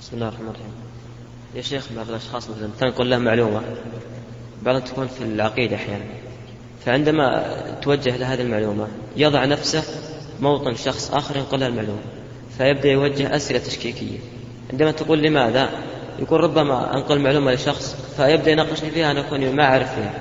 بسم 0.00 0.10
الله 0.14 0.28
الرحمن 0.28 0.48
الرحيم. 0.48 0.72
يا 1.54 1.62
شيخ 1.62 1.86
بعض 1.96 2.08
الأشخاص 2.08 2.50
مثلا 2.50 2.68
تنقل 2.80 3.10
له 3.10 3.18
معلومة 3.18 3.62
بعضهم 4.62 4.82
تكون 4.82 5.06
في 5.06 5.24
العقيدة 5.24 5.76
أحيانا. 5.76 6.04
فعندما 6.86 7.44
توجه 7.82 8.16
له 8.16 8.34
هذه 8.34 8.40
المعلومة 8.40 8.88
يضع 9.16 9.44
نفسه 9.44 9.84
موطن 10.40 10.74
شخص 10.74 11.10
آخر 11.10 11.36
ينقل 11.36 11.60
له 11.60 11.66
المعلومة 11.66 12.02
فيبدأ 12.58 12.88
يوجه 12.88 13.36
أسئلة 13.36 13.58
تشكيكية. 13.58 14.18
عندما 14.72 14.90
تقول 14.90 15.22
لماذا؟ 15.22 15.70
يقول 16.18 16.40
ربما 16.40 16.94
أنقل 16.94 17.18
معلومة 17.18 17.52
لشخص 17.52 17.96
فيبدأ 18.16 18.50
يناقشني 18.50 18.90
فيها 18.90 19.10
أنا 19.10 19.20
أكون 19.20 19.50
ما 19.56 19.64
أعرف 19.64 19.94
فيها. 19.94 20.20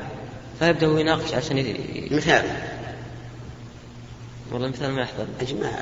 فيبدأ 0.59 0.87
هو 0.87 0.97
يناقش 0.97 1.33
عشان 1.33 1.57
ي... 1.57 1.75
مثال. 2.11 2.43
والله 4.51 4.67
مثال 4.67 4.91
ما 4.91 5.01
يحضر. 5.01 5.27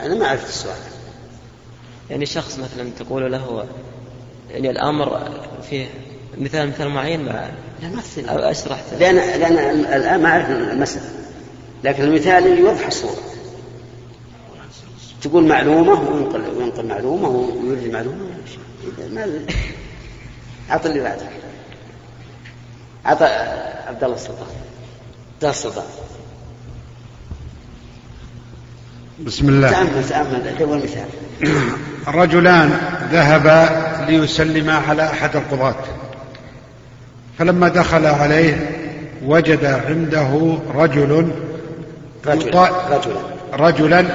أنا 0.06 0.16
ما 0.16 0.28
عرفت 0.28 0.50
السؤال. 0.50 0.78
يعني 2.10 2.26
شخص 2.26 2.60
مثلا 2.60 2.90
تقول 3.00 3.32
له 3.32 3.66
يعني 4.52 4.70
الأمر 4.70 5.30
فيه 5.70 5.88
مثال 6.38 6.70
مثال 6.70 6.90
معين 6.90 7.26
مع 7.26 7.50
لا 7.82 8.32
أو 8.32 8.38
أشرح. 8.38 8.84
لأن 9.00 9.16
لأن 9.16 9.80
الآن 9.80 10.22
ما 10.22 10.30
أعرف 10.30 10.50
المسألة. 10.50 11.10
لكن 11.84 12.04
المثال 12.04 12.60
يوضح 12.60 12.88
الصورة. 12.88 13.22
تقول 15.22 15.48
معلومة 15.48 16.10
وينقل 16.12 16.58
وينقل 16.58 16.86
معلومة 16.86 17.30
ويريد 17.30 17.94
معلومة. 17.94 18.18
ما 19.12 19.46
أعط 20.72 20.86
اللي 20.86 21.00
بعده. 21.00 21.26
أعط 23.06 23.22
عبد 23.88 24.04
الله 24.04 24.16
السلطان. 24.16 24.48
عبد 25.34 25.44
الله 25.44 25.56
السلطان. 25.56 25.86
بسم 29.20 29.50
الله. 29.50 29.72
تأمل 29.72 30.10
تأمل 30.10 30.62
أول 30.62 30.78
مثال 30.78 31.08
رجلان 32.08 32.80
ذهبا 33.12 34.06
ليسلما 34.12 34.74
على 34.74 35.04
أحد 35.04 35.36
القضاة. 35.36 35.76
فلما 37.40 37.68
دخل 37.68 38.06
عليه 38.06 38.70
وجد 39.26 39.66
عنده 39.66 40.58
رجل 40.76 41.32
رجلا 42.26 42.62
رجلا 42.90 43.22
رجلا 43.54 44.06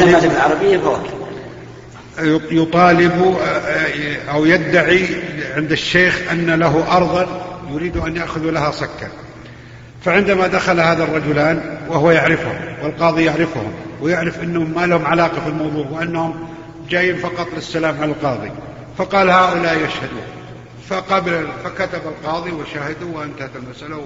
سمعت 0.00 0.24
بالعربية 0.24 0.80
يطالب 2.50 3.36
أو 4.30 4.46
يدعي 4.46 5.06
عند 5.50 5.72
الشيخ 5.72 6.30
أن 6.30 6.50
له 6.50 6.96
أرضا 6.96 7.46
يريد 7.70 7.96
أن 7.96 8.16
يأخذ 8.16 8.40
لها 8.40 8.70
صكا. 8.70 9.08
فعندما 10.04 10.46
دخل 10.46 10.80
هذا 10.80 11.04
الرجلان 11.04 11.78
وهو 11.88 12.10
يعرفهم 12.10 12.56
والقاضي 12.82 13.24
يعرفهم 13.24 13.72
ويعرف 14.00 14.42
أنهم 14.42 14.74
ما 14.74 14.86
لهم 14.86 15.06
علاقة 15.06 15.40
في 15.40 15.48
الموضوع 15.48 15.86
وأنهم 15.90 16.48
جايين 16.88 17.16
فقط 17.16 17.48
للسلام 17.54 17.96
على 18.00 18.12
القاضي. 18.12 18.50
فقال 18.98 19.30
هؤلاء 19.30 19.76
يشهدون. 19.76 20.22
فقبل 20.88 21.48
فكتب 21.64 22.00
القاضي 22.06 22.50
وشهدوا 22.50 23.18
وانتهت 23.18 23.50
المسألة 23.56 24.04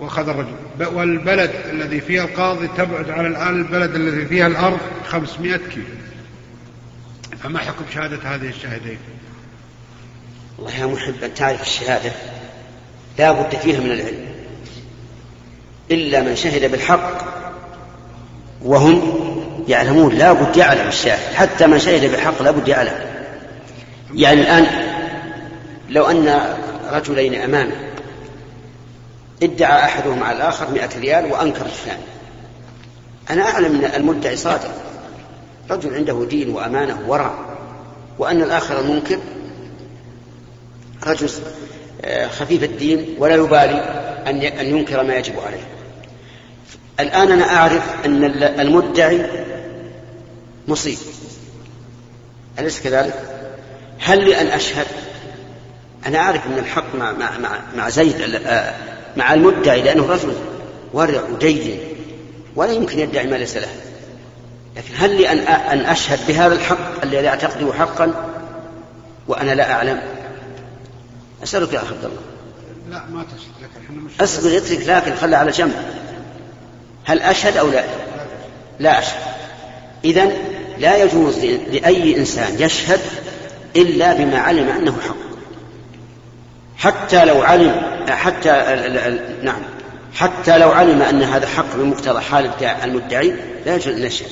وأخذ 0.00 0.28
الرجل. 0.28 0.54
والبلد 0.94 1.50
الذي 1.70 2.00
فيها 2.00 2.24
القاضي 2.24 2.68
تبعد 2.76 3.10
على 3.10 3.28
الآن 3.28 3.56
البلد 3.56 3.94
الذي 3.94 4.26
فيها 4.26 4.46
الأرض 4.46 4.78
500 5.06 5.56
كيلو. 5.56 5.84
فما 7.42 7.58
حكم 7.58 7.84
شهادة 7.94 8.18
هذه 8.24 8.48
الشاهدين؟ 8.48 8.98
والله 10.58 10.80
يا 10.80 10.86
محب 10.86 11.24
أن 11.24 11.34
تعرف 11.34 11.62
الشهادة. 11.62 12.12
لا 13.18 13.32
بد 13.32 13.56
فيها 13.56 13.80
من 13.80 13.90
العلم. 13.90 14.26
إلا 15.90 16.20
من 16.20 16.36
شهد 16.36 16.70
بالحق 16.70 17.24
وهم 18.62 19.02
يعلمون. 19.68 20.14
لا 20.14 20.32
بد 20.32 20.56
يعلم 20.56 20.88
الشاهد. 20.88 21.34
حتى 21.34 21.66
من 21.66 21.78
شهد 21.78 22.10
بالحق 22.10 22.42
لا 22.42 22.50
بد 22.50 22.68
يعلم. 22.68 22.94
يعني 24.14 24.40
الآن 24.40 24.66
لو 25.88 26.04
أن 26.04 26.56
رجلين 26.90 27.34
أمامي 27.34 27.74
ادعى 29.42 29.84
أحدهم 29.84 30.22
على 30.22 30.36
الآخر 30.36 30.70
مئة 30.70 31.00
ريال 31.00 31.32
وأنكر 31.32 31.66
الثاني. 31.66 32.02
أنا 33.30 33.42
أعلم 33.42 33.84
أن 33.84 34.00
المدعي 34.00 34.36
صادق. 34.36 34.74
رجل 35.70 35.94
عنده 35.94 36.26
دين 36.30 36.50
وأمانة 36.50 36.98
وورع 37.08 37.34
وأن 38.18 38.42
الآخر 38.42 38.80
المنكر 38.80 39.18
رجل 41.06 41.28
آه، 42.04 42.28
خفيف 42.28 42.62
الدين 42.62 43.14
ولا 43.18 43.34
يبالي 43.34 44.04
أن 44.26 44.40
أن 44.40 44.66
ينكر 44.66 45.02
ما 45.02 45.14
يجب 45.14 45.34
عليه. 45.46 45.64
الآن 47.00 47.32
أنا 47.32 47.44
أعرف 47.44 47.82
أن 48.06 48.24
المدعي 48.60 49.26
مصيب. 50.68 50.98
أليس 52.58 52.80
كذلك؟ 52.80 53.14
هل 53.98 54.24
لي 54.24 54.40
أن 54.40 54.46
أشهد؟ 54.46 54.86
أنا 56.06 56.18
أعرف 56.18 56.46
أن 56.46 56.58
الحق 56.58 56.94
مع 56.94 57.12
مع 57.12 57.30
مع, 57.76 57.88
زيد 57.88 58.40
مع 59.16 59.34
المدعي 59.34 59.82
لأنه 59.82 60.06
رجل 60.06 60.32
ورع 60.92 61.22
ودين 61.32 61.78
ولا 62.56 62.72
يمكن 62.72 62.98
يدعي 62.98 63.26
ما 63.26 63.36
ليس 63.36 63.56
له. 63.56 63.68
لكن 64.76 64.94
هل 64.96 65.16
لي 65.16 65.32
أن 65.32 65.38
أن 65.38 65.80
أشهد 65.80 66.18
بهذا 66.28 66.54
الحق 66.54 67.02
الذي 67.02 67.28
أعتقده 67.28 67.72
حقا؟ 67.72 68.30
وأنا 69.28 69.54
لا 69.54 69.72
أعلم. 69.72 70.02
أسألك 71.42 71.72
يا 71.72 71.78
أخي 71.78 71.94
عبد 71.94 72.04
الله. 72.04 72.20
لا 72.90 73.04
ما 73.10 73.22
تشهد 73.24 73.62
لكن 73.62 73.84
إحنا 73.84 73.96
مش 74.02 74.12
أصبر 74.20 74.56
اترك 74.56 74.86
لكن 74.88 75.14
خلها 75.14 75.38
على 75.38 75.50
جنب. 75.50 75.74
هل 77.04 77.20
أشهد 77.20 77.56
أو 77.56 77.68
لا؟ 77.68 77.84
لا 78.80 78.98
أشهد. 78.98 79.20
إذا 80.04 80.32
لا 80.78 80.96
يجوز 80.96 81.38
لأي 81.72 82.16
إنسان 82.16 82.56
يشهد 82.62 83.00
إلا 83.76 84.14
بما 84.14 84.38
علم 84.38 84.68
أنه 84.68 85.00
حق. 85.00 85.16
حتى 86.76 87.24
لو 87.24 87.42
علم 87.42 87.80
حتى 88.08 88.50
ال- 88.50 88.98
ال- 88.98 89.44
نعم. 89.44 89.62
حتى 90.14 90.58
لو 90.58 90.70
علم 90.70 91.02
أن 91.02 91.22
هذا 91.22 91.46
حق 91.46 91.76
بمقتضى 91.76 92.20
حال 92.20 92.50
المدعي 92.84 93.34
لا 93.66 93.74
يجوز 93.74 93.94
أن 93.94 94.02
يشهد. 94.02 94.28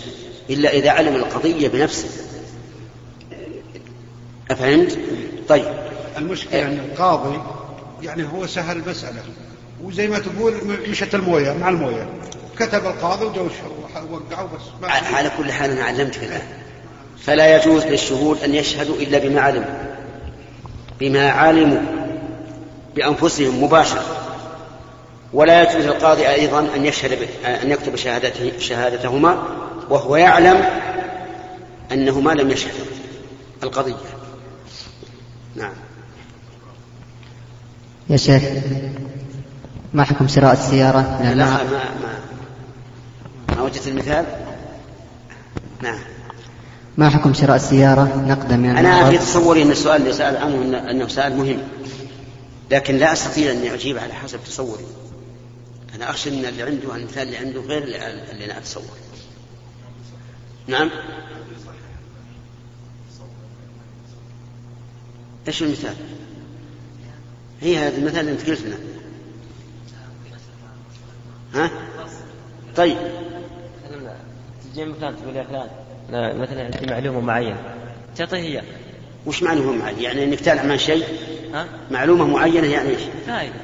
إلا 0.51 0.73
إذا 0.73 0.91
علم 0.91 1.15
القضية 1.17 1.69
بنفسه. 1.69 2.09
أفهمت؟ 4.51 4.99
طيب. 5.49 5.65
المشكلة 6.23 6.62
أن 6.62 6.79
القاضي 6.93 7.41
يعني 8.02 8.29
هو 8.33 8.47
سهل 8.47 8.76
المسألة. 8.76 9.23
وزي 9.83 10.09
ما 10.09 10.19
تقول 10.19 10.55
مشت 10.88 11.14
الموية 11.14 11.52
مع 11.52 11.69
الموية. 11.69 12.09
كتب 12.59 12.87
القاضي 12.87 13.25
وجو 13.25 13.49
وقعوا 14.11 14.49
بس. 14.49 14.91
على 15.14 15.31
كل 15.38 15.52
حال 15.52 15.71
أنا 15.71 15.85
علمتك 15.85 16.25
الآن 16.25 16.43
فلا 17.19 17.57
يجوز 17.57 17.85
للشهود 17.85 18.43
أن 18.45 18.55
يشهدوا 18.55 18.97
إلا 18.97 19.19
بما 19.19 19.41
علموا 19.41 19.95
بما 21.00 21.31
علموا 21.31 21.81
بأنفسهم 22.97 23.64
مباشرة. 23.64 24.05
ولا 25.33 25.62
يجوز 25.62 25.85
للقاضي 25.85 26.29
أيضا 26.29 26.69
أن 26.76 26.87
يشهد 26.87 27.29
أن 27.45 27.71
يكتب 27.71 27.97
شهادته 27.97 28.59
شهادتهما 28.59 29.43
وهو 29.91 30.17
يعلم 30.17 30.64
أنهما 31.93 32.31
لم 32.33 32.50
يشهدا 32.50 32.85
القضية. 33.62 33.95
نعم. 35.57 35.73
يا 38.11 38.17
شيخ 38.17 38.43
ما 39.95 40.05
حكم 40.05 40.29
شراء 40.29 40.53
السيارة؟ 40.53 41.19
من 41.23 41.27
لا 41.27 41.33
المع... 41.33 41.63
ما 41.63 41.95
ما 42.03 43.57
ما 43.57 43.63
وجدت 43.63 43.89
المثال؟ 43.89 44.27
نعم. 45.83 45.99
ما 46.99 47.09
حكم 47.09 47.35
شراء 47.35 47.57
السيارة؟ 47.57 48.25
نقدا 48.27 48.57
من 48.57 48.77
أنا 48.77 49.11
في 49.11 49.19
تصوري 49.19 49.63
أن 49.63 49.71
السؤال 49.71 50.01
اللي 50.01 50.13
سأل 50.13 50.37
عنه 50.37 50.91
أنه 50.91 51.09
سؤال 51.09 51.37
مهم 51.37 51.59
لكن 52.71 52.97
لا 52.97 53.13
أستطيع 53.13 53.53
أن 53.53 53.67
أجيب 53.67 53.99
على 53.99 54.13
حسب 54.13 54.39
تصوري. 54.47 54.85
أنا 55.95 56.11
أخشى 56.11 56.31
أن 56.31 56.45
اللي 56.45 56.63
عنده 56.63 56.97
المثال 56.97 57.23
اللي 57.23 57.37
عنده 57.37 57.61
غير 57.61 57.83
اللي 57.83 58.31
اللي 58.33 58.45
أنا 58.45 58.59
أتصور. 58.59 58.97
نعم؟ 60.67 60.91
إيش 65.49 65.63
المثال؟ 65.63 65.95
هي 67.62 67.78
هذا 67.78 67.97
المثال 67.97 68.21
اللي 68.21 68.33
أنت 68.33 68.50
قلت 68.50 68.61
لنا 68.61 68.76
ها؟ 71.54 71.71
طيب. 72.76 72.97
تجي 74.73 74.85
من 74.85 74.95
فلان 74.95 75.16
تقول 75.16 75.37
يا 75.37 75.42
فلان 75.42 75.69
لا، 76.11 76.35
مثلا 76.35 76.64
عندي 76.64 76.87
معلومة 76.87 77.21
معينة. 77.21 77.75
تعطيه 78.16 78.37
إياه 78.37 78.62
وش 79.26 79.42
معلومة 79.42 79.73
معينة؟ 79.73 80.02
يعني 80.02 80.25
أنك 80.25 80.40
تعلم 80.40 80.73
عن 80.73 80.78
شيء؟ 80.78 81.04
ها؟ 81.54 81.66
معلومة 81.90 82.26
معينة 82.26 82.66
يعني 82.66 82.88
إيش؟ 82.88 83.00
فائدة. 83.26 83.54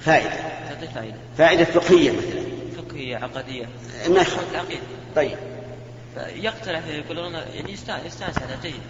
فائدة. 0.00 0.30
تعطيه 0.70 0.86
فائدة. 0.94 1.16
فائدة 1.38 1.64
فقهية 1.64 2.10
مثلا. 2.10 2.42
فقهية 2.76 3.16
عقدية. 3.16 3.66
ما 4.08 4.20
يخالف. 4.20 4.50
العقيدة 4.52 4.82
طيب. 5.16 5.38
يقترح 6.16 6.86
يقول 6.86 7.18
يعني 7.34 7.72
يستانس 7.72 8.22
على 8.22 8.56
جيد. 8.62 8.80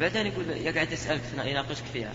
بعدين 0.00 0.26
يقول 0.26 0.44
يقعد 0.50 0.92
يسالك 0.92 1.20
يناقشك 1.44 1.84
فيها. 1.92 2.12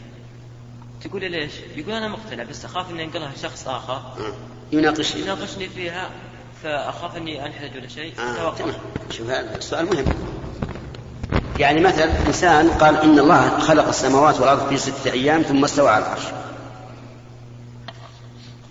تقول 1.03 1.31
ليش؟ 1.31 1.51
يقول 1.75 1.93
أنا 1.93 2.07
مقتنع 2.07 2.43
بس 2.43 2.65
أخاف 2.65 2.89
إني 2.91 3.03
أنقلها 3.03 3.31
شخص 3.41 3.67
آخر 3.67 3.93
آه. 3.93 4.33
يناقشني 4.71 5.21
يناقشني 5.21 5.69
فيها 5.69 6.09
فأخاف 6.63 7.17
إني 7.17 7.45
أنحرج 7.45 7.77
ولا 7.77 7.87
شيء 7.87 8.13
آه. 8.19 8.55
تمام. 8.55 8.75
شوف 9.11 9.29
هذا 9.29 9.57
السؤال 9.57 9.85
مهم 9.85 10.05
يعني 11.59 11.81
مثلا 11.81 12.27
إنسان 12.27 12.69
قال 12.69 12.97
إن 12.97 13.19
الله 13.19 13.59
خلق 13.59 13.87
السماوات 13.87 14.39
والأرض 14.39 14.69
في 14.69 14.77
ستة 14.77 15.11
أيام 15.11 15.41
ثم 15.41 15.63
استوى 15.63 15.89
على 15.89 16.05
العرش 16.05 16.23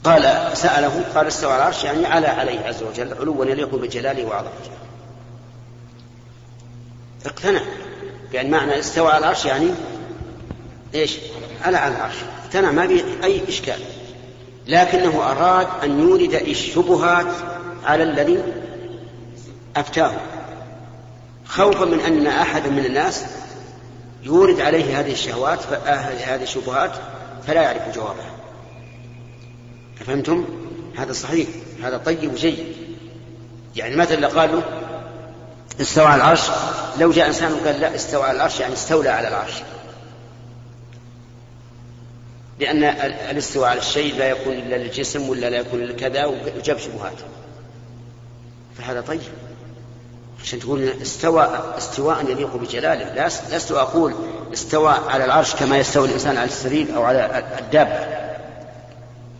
قال 0.05 0.57
سأله 0.57 1.05
قال 1.15 1.27
استوى 1.27 1.53
على 1.53 1.63
العرش 1.63 1.85
يعني 1.85 2.07
على 2.07 2.27
عليه 2.27 2.61
عز 2.61 2.83
وجل 2.83 3.15
علوا 3.15 3.45
يليق 3.45 3.75
بجلاله 3.75 4.25
وعظمته 4.25 4.71
اقتنع 7.27 7.61
بأن 8.33 8.51
معنى 8.51 8.79
استوى 8.79 9.09
على 9.09 9.19
العرش 9.19 9.45
يعني 9.45 9.71
إيش؟ 10.95 11.19
على 11.65 11.77
على 11.77 11.97
العرش 11.97 12.15
اقتنع 12.45 12.71
ما 12.71 12.87
به 12.87 13.05
أي 13.25 13.49
إشكال. 13.49 13.81
لكنه 14.67 15.31
أراد 15.31 15.67
أن 15.85 16.01
يورد 16.01 16.35
الشبهات 16.35 17.27
على 17.85 18.03
الذي 18.03 18.43
أفتاه. 19.77 20.13
خوفا 21.47 21.85
من 21.85 22.01
أن 22.01 22.27
أحدا 22.27 22.71
من 22.71 22.85
الناس 22.85 23.25
يورد 24.23 24.61
عليه 24.61 25.01
هذه 25.01 25.13
الشهوات 25.13 25.59
آه، 25.87 25.91
هذه 26.35 26.43
الشبهات 26.43 26.91
فلا 27.47 27.63
يعرف 27.63 27.95
جوابها. 27.95 28.31
فهمتم؟ 30.07 30.45
هذا 30.97 31.13
صحيح 31.13 31.49
هذا 31.83 31.97
طيب 31.97 32.33
وجيد. 32.33 32.59
يعني 33.77 33.97
مثلا 33.97 34.27
قال 34.29 34.53
له 34.53 34.63
استوى 35.81 36.07
على 36.07 36.23
العرش. 36.23 36.43
لو 36.99 37.11
جاء 37.11 37.27
إنسان 37.27 37.53
وقال 37.53 37.81
لا 37.81 37.95
استوى 37.95 38.23
على 38.23 38.37
العرش 38.37 38.61
يعني 38.61 38.75
استولى 38.75 39.09
على 39.09 39.29
العرش. 39.29 39.63
لأن 42.61 42.85
ال- 42.85 43.13
الاستواء 43.13 43.71
على 43.71 43.79
الشيء 43.79 44.15
لا 44.19 44.29
يكون 44.29 44.53
إلا 44.53 44.77
للجسم 44.77 45.29
ولا 45.29 45.51
لا 45.51 45.57
يكون 45.57 45.83
إلا 45.83 45.93
كذا 45.95 46.25
وجاب 46.25 46.79
شبهات 46.79 47.13
فهذا 48.79 49.01
طيب. 49.01 49.21
عشان 50.43 50.59
تقول 50.59 50.89
استوى 51.03 51.49
استواء 51.79 52.31
يليق 52.31 52.57
بجلاله. 52.57 53.15
لا 53.15 53.27
لست 53.57 53.73
أقول 53.73 54.15
استوى 54.53 54.95
على 55.09 55.25
العرش 55.25 55.55
كما 55.55 55.79
يستوي 55.79 56.09
الإنسان 56.09 56.37
على 56.37 56.49
السرير 56.49 56.97
أو 56.97 57.03
على 57.05 57.45
الدابة. 57.59 58.07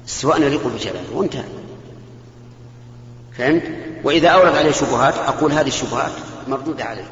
استواء 0.09 0.43
يليق 0.43 0.67
بجلاله. 0.67 1.13
وانتهى. 1.15 1.45
فهمت؟ 3.39 3.63
وإذا 4.05 4.29
أورد 4.29 4.57
عليه 4.57 4.73
شبهات 4.73 5.15
أقول 5.15 5.53
هذه 5.53 5.69
الشبهات 5.69 6.13
مردودة 6.49 6.85
عليك. 6.85 7.05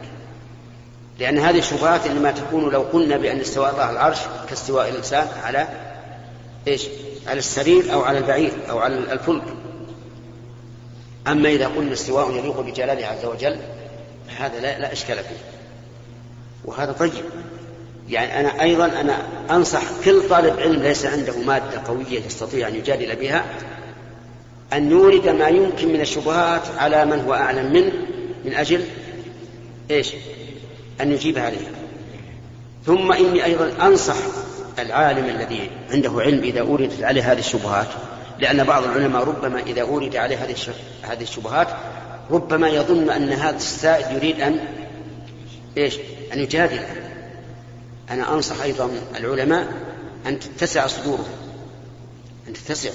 لأن 1.18 1.38
هذه 1.38 1.58
الشبهات 1.58 2.06
إنما 2.06 2.30
تكون 2.30 2.70
لو 2.70 2.82
قلنا 2.82 3.16
بأن 3.16 3.40
استواء 3.40 3.70
الله 3.72 3.82
على 3.82 3.92
العرش 3.92 4.18
كاستواء 4.48 4.88
الإنسان 4.88 5.28
على 5.44 5.68
إيش؟ 6.68 6.86
على 7.26 7.38
السرير 7.38 7.92
أو 7.92 8.00
على 8.00 8.18
البعير 8.18 8.52
أو 8.70 8.78
على 8.78 9.12
الفلك. 9.12 9.44
أما 11.26 11.48
إذا 11.48 11.66
قلنا 11.66 11.92
استواء 11.92 12.30
يليق 12.30 12.60
بجلاله 12.60 13.06
عز 13.06 13.24
وجل 13.24 13.56
فهذا 14.28 14.60
لا, 14.60 14.78
لا 14.78 14.92
إشكال 14.92 15.16
فيه. 15.16 15.36
وهذا 16.64 16.92
طيب. 16.92 17.12
يعني 18.08 18.40
أنا 18.40 18.62
أيضا 18.62 18.86
أنا 18.86 19.26
أنصح 19.50 19.82
كل 20.04 20.28
طالب 20.28 20.60
علم 20.60 20.82
ليس 20.82 21.06
عنده 21.06 21.38
مادة 21.38 21.82
قوية 21.86 22.20
يستطيع 22.26 22.68
أن 22.68 22.74
يجادل 22.74 23.16
بها 23.16 23.44
أن 24.72 24.90
يورد 24.90 25.28
ما 25.28 25.48
يمكن 25.48 25.88
من 25.88 26.00
الشبهات 26.00 26.62
على 26.78 27.04
من 27.04 27.20
هو 27.20 27.34
أعلم 27.34 27.72
منه 27.72 27.92
من 28.44 28.54
أجل 28.54 28.84
إيش؟ 29.90 30.14
أن 31.00 31.12
يجيب 31.12 31.38
عليها. 31.38 31.70
ثم 32.86 33.12
إني 33.12 33.44
أيضا 33.44 33.72
أنصح 33.86 34.16
العالم 34.78 35.24
الذي 35.24 35.70
عنده 35.90 36.12
علم 36.20 36.42
إذا 36.42 36.60
أوردت 36.60 37.02
عليه 37.02 37.32
هذه 37.32 37.38
الشبهات 37.38 37.88
لأن 38.38 38.64
بعض 38.64 38.84
العلماء 38.84 39.24
ربما 39.24 39.60
إذا 39.60 39.82
أورد 39.82 40.16
عليه 40.16 40.36
هذه 41.04 41.22
الشبهات 41.22 41.68
ربما 42.30 42.68
يظن 42.68 43.10
أن 43.10 43.32
هذا 43.32 43.56
السائد 43.56 44.16
يريد 44.16 44.40
أن 44.40 44.58
إيش؟ 45.76 45.98
أن 46.32 46.40
يجادل 46.40 46.80
أنا 48.10 48.34
أنصح 48.34 48.62
أيضا 48.62 48.90
العلماء 49.16 49.66
أن 50.26 50.38
تتسع 50.38 50.86
صدورهم 50.86 51.24
أن 52.48 52.52
تتسع. 52.52 52.90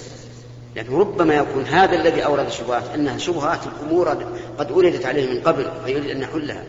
لأنه 0.76 1.00
ربما 1.00 1.36
يكون 1.36 1.66
هذا 1.66 1.96
الذي 1.96 2.26
أورد 2.26 2.46
الشبهات 2.46 2.84
أنها 2.96 3.18
شبهات 3.18 3.60
الأمور 3.68 4.10
قد 4.58 4.72
أوردت 4.72 5.06
عليه 5.06 5.30
من 5.30 5.42
قبل 5.42 5.72
فيريد 5.86 6.10
أن 6.10 6.22
يحلها. 6.22 6.64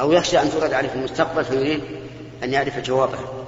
أو 0.00 0.12
يخشى 0.12 0.42
أن 0.42 0.50
تورد 0.50 0.72
عليه 0.72 0.88
في 0.88 0.94
المستقبل 0.94 1.44
فيريد 1.44 1.80
أن 2.42 2.52
يعرف 2.52 2.78
جوابها. 2.78 3.41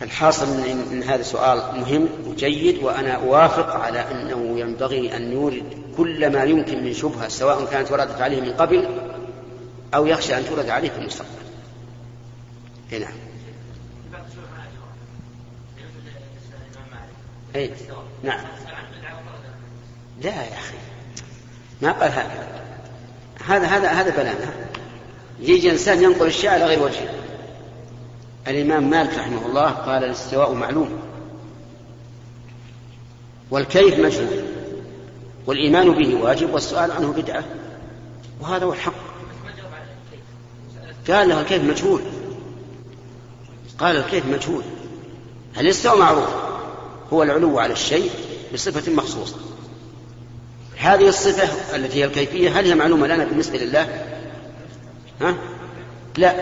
فالحاصل 0.00 0.46
إن 0.92 1.02
هذا 1.02 1.22
سؤال 1.22 1.80
مهم 1.80 2.08
وجيد 2.26 2.82
وأنا 2.82 3.12
أوافق 3.12 3.70
على 3.70 3.98
أنه 3.98 4.60
ينبغي 4.60 5.16
أن 5.16 5.32
يورد 5.32 5.62
كل 5.96 6.32
ما 6.32 6.44
يمكن 6.44 6.84
من 6.84 6.92
شبهة 6.92 7.28
سواء 7.28 7.64
كانت 7.64 7.92
وردت 7.92 8.20
عليه 8.20 8.40
من 8.40 8.52
قبل 8.52 8.88
أو 9.94 10.06
يخشى 10.06 10.38
أن 10.38 10.44
تورد 10.46 10.68
عليه 10.68 10.90
في 10.90 10.98
المستقبل. 10.98 11.28
نعم. 12.92 13.12
أي 17.56 17.70
نعم. 18.22 18.44
لا 20.22 20.30
يا 20.30 20.58
أخي. 20.58 20.76
ما 21.82 21.92
قال 21.92 22.12
هذا. 22.12 22.64
هذا 23.46 23.66
هذا 23.66 23.88
هذا 23.88 24.10
بلانا 24.10 24.52
يجي 25.40 25.70
إنسان 25.70 26.02
ينقل 26.02 26.26
الشيء 26.26 26.50
على 26.50 26.64
غير 26.64 26.82
وجهه 26.82 27.23
الإمام 28.48 28.90
مالك 28.90 29.18
رحمه 29.18 29.46
الله 29.46 29.70
قال 29.70 30.04
الاستواء 30.04 30.52
معلوم. 30.52 30.88
والكيف 33.50 33.98
مجهول. 33.98 34.44
والإيمان 35.46 35.90
به 35.90 36.14
واجب 36.14 36.54
والسؤال 36.54 36.90
عنه 36.90 37.12
بدعة. 37.12 37.44
وهذا 38.40 38.64
هو 38.64 38.72
الحق. 38.72 38.94
قال 41.08 41.28
له 41.28 41.40
الكيف 41.40 41.62
مجهول. 41.62 42.00
قال 43.78 43.96
الكيف 43.96 44.26
مجهول. 44.26 44.62
هل 45.54 45.68
استوى 45.68 45.98
معروف. 45.98 46.28
هو 47.12 47.22
العلو 47.22 47.58
على 47.58 47.72
الشيء 47.72 48.10
بصفة 48.54 48.92
مخصوصة. 48.92 49.36
هذه 50.76 51.08
الصفة 51.08 51.76
التي 51.76 51.98
هي 51.98 52.04
الكيفية 52.04 52.60
هل 52.60 52.66
هي 52.66 52.74
معلومة 52.74 53.06
لنا 53.06 53.24
بالنسبة 53.24 53.58
لله؟ 53.58 54.04
ها؟ 55.20 55.36
لا. 56.16 56.34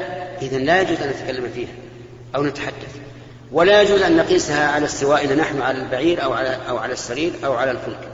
إذا 0.43 0.59
لا 0.59 0.81
يجوز 0.81 1.01
أن 1.01 1.11
نتكلم 1.11 1.51
فيها. 1.55 1.75
أو 2.35 2.42
نتحدث 2.42 2.97
ولا 3.53 3.83
يجوز 3.83 4.03
أن 4.03 4.16
نقيسها 4.16 4.68
على 4.68 4.85
استوائنا 4.85 5.35
نحن 5.35 5.62
على 5.62 5.79
البعير 5.79 6.25
أو 6.25 6.33
على 6.33 6.59
أو 6.68 6.79
على 6.79 6.92
السرير 6.92 7.33
أو 7.45 7.55
على 7.55 7.71
الفلك. 7.71 8.09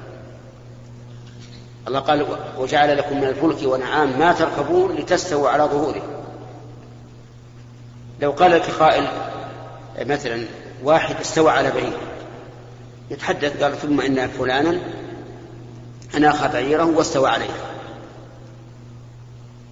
الله 1.88 2.00
قال 2.00 2.26
وجعل 2.59 2.98
لكم 2.98 3.20
من 3.20 3.28
الفلك 3.28 3.62
ونعام 3.62 4.18
ما 4.18 4.33
تركبون 4.33 4.96
لتستووا 4.96 5.48
على 5.48 5.62
ظهوره. 5.62 6.02
لو 8.20 8.31
قال 8.31 8.50
لك 8.50 8.70
قائل 8.70 9.09
مثلا 10.00 10.44
واحد 10.83 11.16
استوى 11.20 11.50
على 11.50 11.70
بعير 11.70 11.98
يتحدث 13.11 13.62
قال 13.62 13.76
ثم 13.76 14.00
إن 14.00 14.28
فلانا 14.28 14.78
أناخ 16.16 16.46
بعيره 16.46 16.85
واستوى 16.85 17.28
عليه 17.28 17.50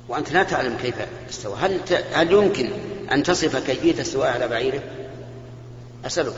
وأنت 0.08 0.32
لا 0.32 0.42
تعلم 0.42 0.76
كيف 0.82 0.94
استوى 1.30 1.54
هل 1.60 1.80
هل 2.12 2.32
يمكن 2.32 2.70
أن 3.12 3.22
تصف 3.22 3.56
كيفية 3.66 4.00
استواء 4.00 4.32
على 4.32 4.48
بعيره؟ 4.48 4.80
أسألك. 6.06 6.34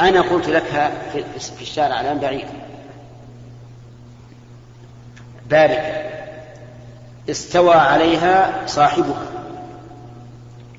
أنا 0.00 0.20
قلت 0.20 0.48
لك 0.48 0.92
في 1.56 1.62
الشارع 1.62 2.00
الآن 2.00 2.18
بعيد. 2.18 2.46
بارك. 5.50 6.10
استوى 7.30 7.74
عليها 7.74 8.66
صاحبها 8.66 9.26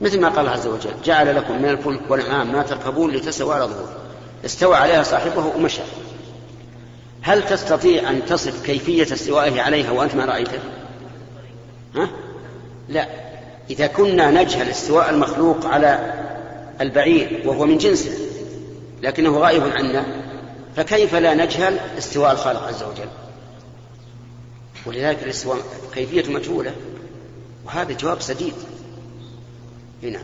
مثل 0.02 0.22
ما 0.22 0.30
قال 0.30 0.48
عز 0.48 0.67
وجل 0.67 0.91
جعل 1.04 1.36
لكم 1.36 1.62
من 1.62 1.70
الفلك 1.70 2.02
والأنعام 2.10 2.52
ما 2.52 2.63
تركبون 2.63 3.12
لتستوى 3.12 3.56
على 3.56 3.65
ظهوره 3.65 3.98
استوى 4.46 4.76
عليها 4.76 5.04
صاحبه 5.04 5.46
ومشى. 5.56 5.82
هل 7.21 7.47
تستطيع 7.47 8.10
أن 8.10 8.25
تصف 8.25 8.65
كيفية 8.65 9.13
استوائه 9.13 9.62
عليها 9.62 9.91
وأنت 9.91 10.15
ما 10.15 10.25
رأيته؟ 10.25 10.60
ها؟ 11.95 12.10
لا. 12.89 13.07
إذا 13.69 13.88
كنا 13.88 14.31
نجهل 14.31 14.69
استواء 14.69 15.10
المخلوق 15.10 15.65
على 15.65 16.13
البعير 16.81 17.41
وهو 17.45 17.65
من 17.65 17.77
جنسه 17.77 18.12
لكنه 19.01 19.38
غائب 19.38 19.63
عنا 19.63 20.05
فكيف 20.75 21.15
لا 21.15 21.34
نجهل 21.34 21.79
استواء 21.97 22.31
الخالق 22.31 22.67
عز 22.67 22.84
وجل؟ 22.84 23.10
ولذلك 24.86 25.23
الاستواء 25.23 25.57
كيفية 25.93 26.34
مجهولة 26.34 26.75
وهذا 27.65 27.93
جواب 27.93 28.21
سديد. 28.21 28.53
هنا. 30.03 30.19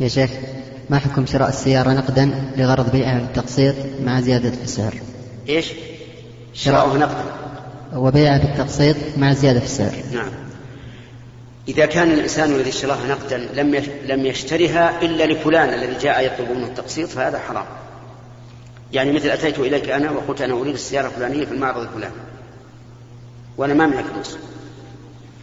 يا 0.00 0.08
شيخ 0.08 0.30
ما 0.90 0.98
حكم 0.98 1.26
شراء 1.26 1.48
السيارة 1.48 1.90
نقدا 1.90 2.52
لغرض 2.56 2.92
بيعها 2.92 3.18
بالتقسيط 3.18 3.74
مع 4.04 4.20
زيادة 4.20 4.50
في 4.50 4.62
السعر 4.62 4.94
إيش؟ 5.48 5.72
شراؤه 6.54 6.98
نقدا. 6.98 7.24
وبيعها 7.96 8.38
بالتقسيط 8.38 8.96
مع 9.16 9.32
زيادة 9.32 9.58
في 9.60 9.66
السعر 9.66 9.92
نعم. 10.12 10.30
إذا 11.68 11.86
كان 11.86 12.10
الإنسان 12.10 12.52
الذي 12.52 12.70
اشتراها 12.70 13.06
نقدا 13.08 13.38
لم 13.38 13.84
لم 14.06 14.26
يشترها 14.26 15.02
إلا 15.02 15.26
لفلان 15.26 15.74
الذي 15.74 15.98
جاء 16.00 16.26
يطلب 16.26 16.56
منه 16.56 16.66
التقسيط 16.66 17.08
فهذا 17.08 17.38
حرام. 17.38 17.66
يعني 18.92 19.12
مثل 19.12 19.28
أتيت 19.28 19.58
إليك 19.58 19.90
أنا 19.90 20.10
وقلت 20.10 20.40
أنا 20.40 20.54
أريد 20.54 20.74
السيارة 20.74 21.06
الفلانية 21.06 21.44
في 21.44 21.52
المعرض 21.52 21.82
الفلاني. 21.82 22.14
وأنا 23.56 23.74
ما 23.74 23.86
معي 23.86 24.04
فلوس 24.04 24.36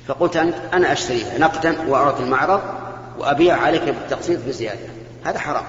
فقلت 0.07 0.35
أنت 0.35 0.55
أنا 0.73 0.93
أشتريها 0.93 1.37
نقدا 1.37 1.75
وأعرض 1.87 2.21
المعرض 2.21 2.61
وأبيع 3.19 3.57
عليك 3.57 3.83
بالتقسيط 3.83 4.39
بزيادة. 4.47 4.87
هذا 5.23 5.39
حرام. 5.39 5.63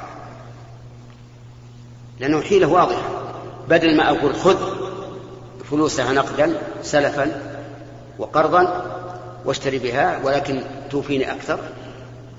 لأنه 2.21 2.41
حيلة 2.43 2.67
واضحة. 2.67 3.33
بدل 3.69 3.97
ما 3.97 4.11
أقول 4.11 4.35
خذ 4.35 4.57
فلوسها 5.71 6.13
نقدا 6.13 6.55
سلفا 6.83 7.43
وقرضا 8.19 8.87
واشتري 9.45 9.79
بها 9.79 10.21
ولكن 10.25 10.63
توفيني 10.91 11.33
أكثر. 11.33 11.61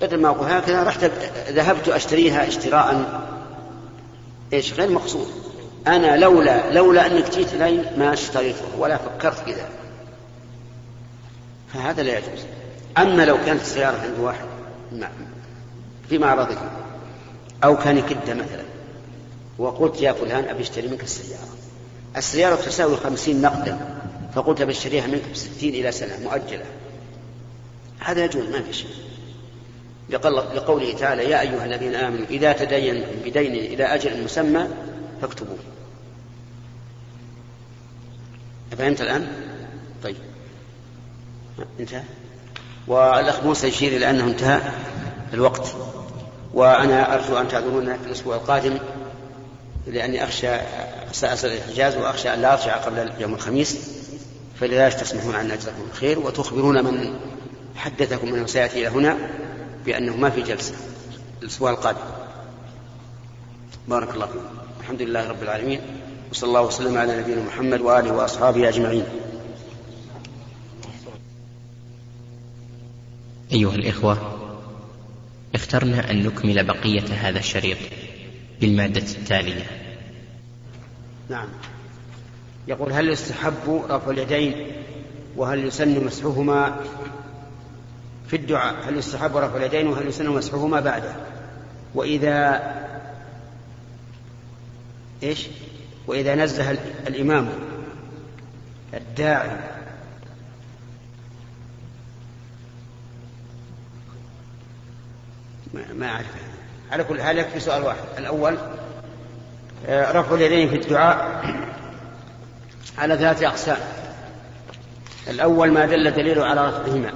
بدل 0.00 0.20
ما 0.20 0.28
أقول 0.28 0.50
هكذا 0.50 0.82
رحت 0.82 1.04
ذهبت 1.48 1.88
أشتريها 1.88 2.48
اشتراء 2.48 3.20
إيش؟ 4.52 4.72
غير 4.72 4.90
مقصود. 4.90 5.26
أنا 5.86 6.16
لولا 6.16 6.72
لولا 6.72 7.06
أنك 7.06 7.30
جيت 7.30 7.54
إلي 7.54 7.84
ما 7.98 8.12
اشتريته 8.12 8.64
ولا 8.78 8.96
فكرت 8.96 9.48
ذلك. 9.48 9.68
فهذا 11.74 12.02
لا 12.02 12.18
يجوز. 12.18 12.44
أما 12.98 13.24
لو 13.24 13.36
كانت 13.46 13.60
السيارة 13.60 13.96
عند 13.96 14.18
واحد 14.20 14.53
في 16.08 16.18
معرضه. 16.18 16.56
أو 17.64 17.76
كان 17.76 18.06
كدة 18.06 18.34
مثلا. 18.34 18.64
وقلت 19.58 20.00
يا 20.00 20.12
فلان 20.12 20.44
أبي 20.44 20.62
اشتري 20.62 20.88
منك 20.88 21.02
السيارة. 21.02 21.48
السيارة 22.16 22.56
تساوي 22.56 22.96
خمسين 22.96 23.42
نقدا. 23.42 24.00
فقلت 24.34 24.62
بشتريها 24.62 25.06
منك 25.06 25.22
بستين 25.32 25.74
إلى 25.74 25.92
سنة 25.92 26.18
مؤجلة. 26.24 26.64
هذا 27.98 28.24
يجوز 28.24 28.48
ما 28.48 28.62
في 28.62 28.72
شيء. 28.72 28.90
لقوله 30.10 30.92
تعالى 30.92 31.30
يا 31.30 31.40
أيها 31.40 31.64
الذين 31.64 31.94
آمنوا 31.94 32.26
إذا 32.30 32.52
تدين 32.52 33.04
بدين 33.24 33.52
إلى 33.52 33.84
أجل 33.84 34.24
مسمى 34.24 34.68
فاكتبوه. 35.22 35.58
فهمت 38.78 39.00
الآن؟ 39.00 39.26
طيب. 40.02 40.16
انتهى. 41.80 42.02
والأخ 42.86 43.42
موسى 43.44 43.66
يشير 43.66 43.96
إلى 43.96 44.10
أنه 44.10 44.24
انتهى 44.24 44.60
الوقت. 45.34 45.74
وأنا 46.54 47.14
أرجو 47.14 47.36
أن 47.36 47.48
تعذرون 47.48 47.96
في 47.98 48.06
الأسبوع 48.06 48.36
القادم 48.36 48.78
لأني 49.86 50.24
أخشى 50.24 50.56
سأصل 51.12 51.48
الحجاز 51.48 51.96
وأخشى 51.96 52.34
أن 52.34 52.42
لا 52.42 52.52
أرجع 52.52 52.76
قبل 52.76 53.10
يوم 53.18 53.34
الخميس 53.34 53.78
فلذلك 54.60 54.94
تسمحون 54.94 55.34
عنا 55.34 55.56
جزاكم 55.56 55.82
الخير. 55.92 56.18
وتخبرون 56.18 56.84
من 56.84 57.18
حدثكم 57.76 58.32
من 58.32 58.46
سيأتي 58.46 58.78
إلى 58.78 58.88
هنا 58.88 59.16
بأنه 59.86 60.16
ما 60.16 60.30
في 60.30 60.42
جلسة 60.42 60.74
الأسبوع 61.42 61.70
القادم. 61.70 61.98
بارك 63.88 64.14
الله 64.14 64.26
فيكم. 64.26 64.44
الحمد 64.80 65.02
لله 65.02 65.28
رب 65.28 65.42
العالمين. 65.42 65.80
وصلى 66.30 66.48
الله 66.48 66.62
وسلم 66.62 66.98
على 66.98 67.16
نبينا 67.16 67.42
محمد 67.42 67.80
وآله 67.80 68.12
وأصحابه 68.12 68.68
أجمعين. 68.68 69.04
أيها 73.54 73.74
الإخوة 73.74 74.40
اخترنا 75.54 76.10
أن 76.10 76.22
نكمل 76.26 76.64
بقية 76.64 77.14
هذا 77.14 77.38
الشريط 77.38 77.78
بالمادة 78.60 79.00
التالية. 79.00 79.64
نعم. 81.30 81.48
يقول 82.68 82.92
هل 82.92 83.08
يستحب 83.08 83.84
رفع 83.90 84.10
اليدين 84.10 84.66
وهل 85.36 85.64
يسن 85.64 86.04
مسحهما؟ 86.04 86.80
في 88.28 88.36
الدعاء 88.36 88.88
هل 88.88 88.96
يستحب 88.96 89.36
رفع 89.36 89.56
اليدين 89.56 89.86
وهل 89.86 90.08
يسن 90.08 90.30
مسحهما 90.30 90.80
بعده؟ 90.80 91.12
وإذا 91.94 92.62
إيش؟ 95.22 95.46
وإذا 96.06 96.34
نزه 96.34 96.70
الإمام 97.06 97.48
الداعي 98.94 99.50
ما 105.94 106.06
أعرف 106.06 106.26
على 106.92 107.04
كل 107.04 107.22
حال 107.22 107.38
يكفي 107.38 107.60
سؤال 107.60 107.82
واحد. 107.82 107.98
الأول 108.18 108.58
آه، 109.86 110.12
رفع 110.12 110.34
اليدين 110.34 110.68
في 110.68 110.76
الدعاء 110.76 111.44
على 112.98 113.16
ثلاثة 113.16 113.46
أقسام. 113.48 113.78
الأول 115.30 115.72
ما 115.72 115.86
دل 115.86 116.10
دليل 116.10 116.38
على 116.38 116.68
رفعهما. 116.68 117.12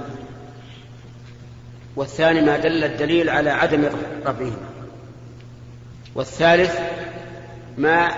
والثاني 1.95 2.41
ما 2.41 2.57
دل 2.57 2.83
الدليل 2.83 3.29
على 3.29 3.49
عدم 3.49 3.89
رفعهما. 4.25 4.69
والثالث 6.15 6.79
ما 7.77 8.11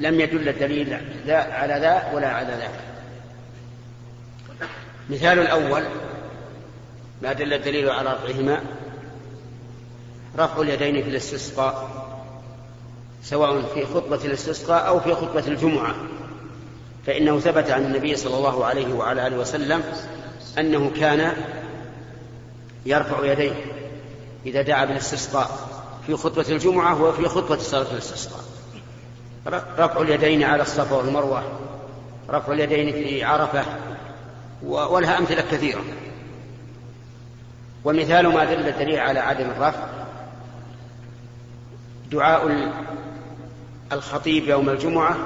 لم 0.00 0.20
يدل 0.20 0.48
الدليل 0.48 0.98
لا 1.26 1.54
على 1.54 1.74
ذا 1.74 2.12
ولا 2.14 2.28
على 2.28 2.48
ذاك. 2.48 2.70
مثال 5.10 5.38
الأول 5.38 5.82
ما 7.22 7.32
دل 7.32 7.52
الدليل 7.52 7.90
على 7.90 8.12
رفعهما؟ 8.12 8.60
رفع 10.38 10.60
اليدين 10.60 11.02
في 11.02 11.10
الاستسقاء 11.10 11.88
سواء 13.22 13.62
في 13.74 13.86
خطبة 13.86 14.24
الاستسقاء 14.24 14.88
أو 14.88 15.00
في 15.00 15.14
خطبة 15.14 15.46
الجمعة. 15.46 15.94
فإنه 17.06 17.40
ثبت 17.40 17.70
عن 17.70 17.84
النبي 17.84 18.16
صلى 18.16 18.36
الله 18.36 18.64
عليه 18.64 18.94
وعلى 18.94 19.26
آله 19.26 19.38
وسلم 19.38 19.82
أنه 20.58 20.90
كان 21.00 21.32
يرفع 22.86 23.32
يديه 23.32 23.52
إذا 24.46 24.62
دعا 24.62 24.84
بالاستسقاء 24.84 25.50
في 26.06 26.16
خطبة 26.16 26.46
الجمعة 26.48 27.02
وفي 27.02 27.28
خطبة 27.28 27.58
صلاة 27.58 27.92
الاستسقاء. 27.92 28.44
رفع 29.78 30.00
اليدين 30.00 30.42
على 30.42 30.62
الصفا 30.62 30.96
والمروة 30.96 31.42
رفع 32.30 32.52
اليدين 32.52 32.92
في 32.92 33.24
عرفة 33.24 33.64
ولها 34.62 35.18
أمثلة 35.18 35.42
كثيرة. 35.52 35.80
ومثال 37.84 38.26
ما 38.26 38.44
دل 38.44 38.68
الدليل 38.68 38.98
على 38.98 39.20
عدم 39.20 39.50
الرفع 39.50 40.01
دعاء 42.12 42.72
الخطيب 43.92 44.48
يوم 44.48 44.70
الجمعة 44.70 45.16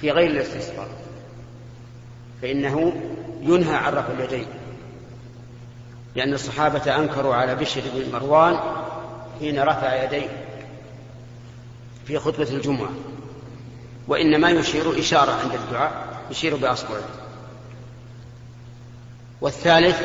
في 0.00 0.10
غير 0.10 0.30
الاستسقاء 0.30 0.88
فإنه 2.42 3.02
ينهى 3.42 3.74
عن 3.74 3.92
رفع 3.92 4.12
اليدين 4.12 4.46
لأن 6.14 6.34
الصحابة 6.34 6.96
أنكروا 6.96 7.34
على 7.34 7.54
بشر 7.54 7.82
بن 7.94 8.12
مروان 8.12 8.58
حين 9.40 9.62
رفع 9.62 10.04
يديه 10.04 10.28
في 12.06 12.18
خطبة 12.18 12.48
الجمعة 12.50 12.90
وإنما 14.08 14.50
يشير 14.50 14.98
إشارة 14.98 15.30
عند 15.32 15.52
الدعاء 15.54 16.06
يشير 16.30 16.56
بأصبعه. 16.56 17.02
والثالث 19.40 20.02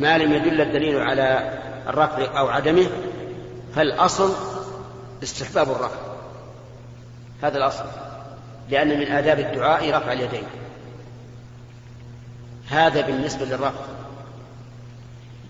ما 0.00 0.18
لم 0.18 0.32
يدل 0.32 0.60
الدليل 0.60 0.96
على 0.96 1.58
الرفع 1.88 2.38
أو 2.38 2.48
عدمه 2.48 2.86
فالأصل 3.74 4.34
استحباب 5.22 5.70
الرفع. 5.70 5.98
هذا 7.42 7.58
الأصل. 7.58 7.84
لأن 8.68 8.88
من 9.00 9.06
آداب 9.06 9.38
الدعاء 9.38 9.90
رفع 9.90 10.12
اليدين. 10.12 10.44
هذا 12.68 13.00
بالنسبة 13.00 13.44
للرفع. 13.44 13.84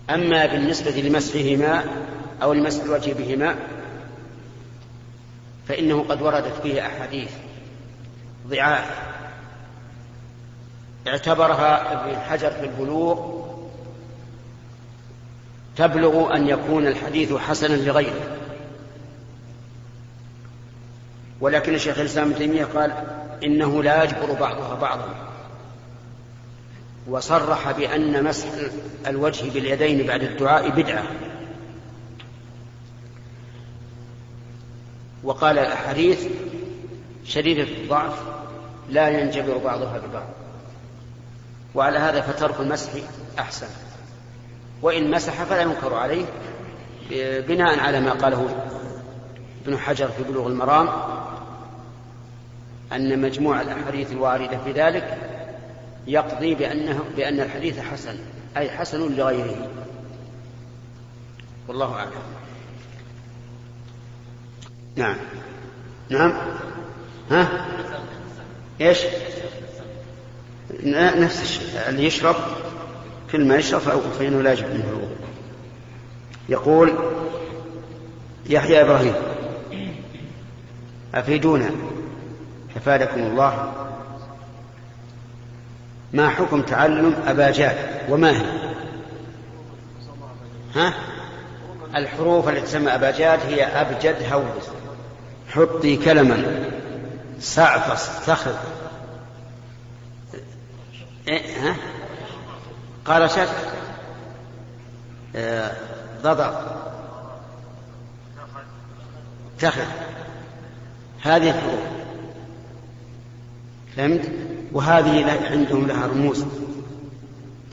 أما 0.09 0.45
بالنسبة 0.45 0.91
لمسحهما 0.91 1.85
أو 2.43 2.53
لمسح 2.53 2.83
الوجه 2.83 3.13
بهما 3.13 3.55
فإنه 5.67 6.03
قد 6.09 6.21
وردت 6.21 6.61
فيه 6.63 6.87
أحاديث 6.87 7.31
ضعاف. 8.47 9.13
اعتبرها 11.07 11.93
ابن 11.93 12.19
حجر 12.21 12.51
في 12.51 12.65
البلوغ 12.65 13.43
تبلغ 15.75 16.35
أن 16.35 16.47
يكون 16.47 16.87
الحديث 16.87 17.33
حسنا 17.33 17.75
لغيره. 17.75 18.42
ولكن 21.43 21.75
الشيخ 21.75 21.99
الإسلام 21.99 22.29
ابن 22.29 22.37
تيمية 22.37 22.65
قال 22.65 22.93
إنه 23.43 23.83
لا 23.83 24.03
يجبر 24.03 24.33
بعضها 24.33 24.75
بعضا. 24.75 25.09
وصرح 27.07 27.71
بأن 27.71 28.23
مسح 28.23 28.47
الوجه 29.07 29.49
باليدين 29.49 30.07
بعد 30.07 30.23
الدعاء 30.23 30.69
بدعة. 30.69 31.03
وقال 35.23 35.59
الأحاديث 35.59 36.27
شديدة 37.25 37.63
الضعف 37.63 38.13
لا 38.89 39.09
ينجبر 39.09 39.57
بعضها 39.57 39.97
ببعض. 39.97 40.27
وعلى 41.75 41.99
هذا 41.99 42.21
فترك 42.21 42.59
المسح 42.59 42.91
أحسن. 43.39 43.67
وإن 44.81 45.11
مسح 45.11 45.43
فلا 45.43 45.61
ينكر 45.61 45.93
عليه 45.93 46.25
بناء 47.47 47.79
على 47.79 48.01
ما 48.01 48.11
قاله 48.11 48.65
ابن 49.65 49.77
حجر 49.77 50.07
في 50.07 50.23
بلوغ 50.23 50.47
المرام. 50.47 50.89
أن 52.95 53.21
مجموع 53.21 53.61
الأحاديث 53.61 54.11
الواردة 54.11 54.57
في 54.57 54.71
ذلك 54.71 55.17
يقضي 56.07 56.55
بأنه 56.55 57.03
بأن 57.17 57.39
الحديث 57.39 57.79
حسن 57.79 58.15
أي 58.57 58.69
حسن 58.69 59.15
لغيره. 59.15 59.67
والله 61.67 61.93
أعلم. 61.95 62.11
نعم. 64.95 65.15
نعم. 66.09 66.33
ها؟ 67.31 67.67
إيش؟ 68.81 68.99
نفس 70.83 71.41
الشيء. 71.41 71.89
اللي 71.89 72.05
يشرب 72.05 72.35
كل 73.31 73.45
ما 73.45 73.55
يشرب 73.55 73.81
فإنه 74.19 74.41
لا 74.41 74.53
يجب 74.53 74.65
منه 74.65 74.89
الوضوء. 74.89 75.17
يقول 76.49 76.93
يحيى 78.45 78.81
إبراهيم 78.81 79.13
أفيدونا؟ 81.15 81.71
أفادكم 82.75 83.19
الله. 83.19 83.73
ما 86.13 86.29
حكم 86.29 86.61
تعلم 86.61 87.15
أباجاد 87.27 87.77
وما 88.09 88.31
هي؟ 88.31 88.73
ها؟ 90.75 90.93
الحروف 91.95 92.49
التي 92.49 92.61
تسمى 92.61 92.95
أباجاد 92.95 93.39
هي 93.39 93.63
أبجد 93.63 94.33
هوز 94.33 94.69
حطي 95.49 95.97
كلما. 95.97 96.69
سعفص 97.39 98.25
تخذ 98.25 98.55
إيه 101.27 101.69
ها؟ 101.69 101.75
قال 103.05 103.31
شك 103.31 103.49
آه 105.35 105.71
ضضع 106.21 106.51
تخذ. 109.59 109.85
هذه 111.23 111.49
الحروف. 111.49 111.92
فهمت؟ 113.97 114.31
وهذه 114.71 115.31
عندهم 115.51 115.87
لها 115.87 116.07
رموز 116.07 116.45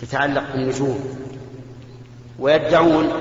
تتعلق 0.00 0.52
بالنجوم. 0.52 1.18
ويدعون 2.38 3.12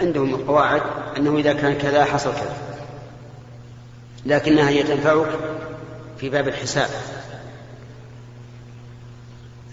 عندهم 0.00 0.34
القواعد 0.34 0.82
أنه 1.16 1.38
إذا 1.38 1.52
كان 1.52 1.74
كذا 1.78 2.04
حصل 2.04 2.32
كذا. 2.32 2.56
لكنها 4.26 4.68
هي 4.68 4.82
تنفعك 4.82 5.28
في 6.18 6.28
باب 6.28 6.48
الحساب. 6.48 6.88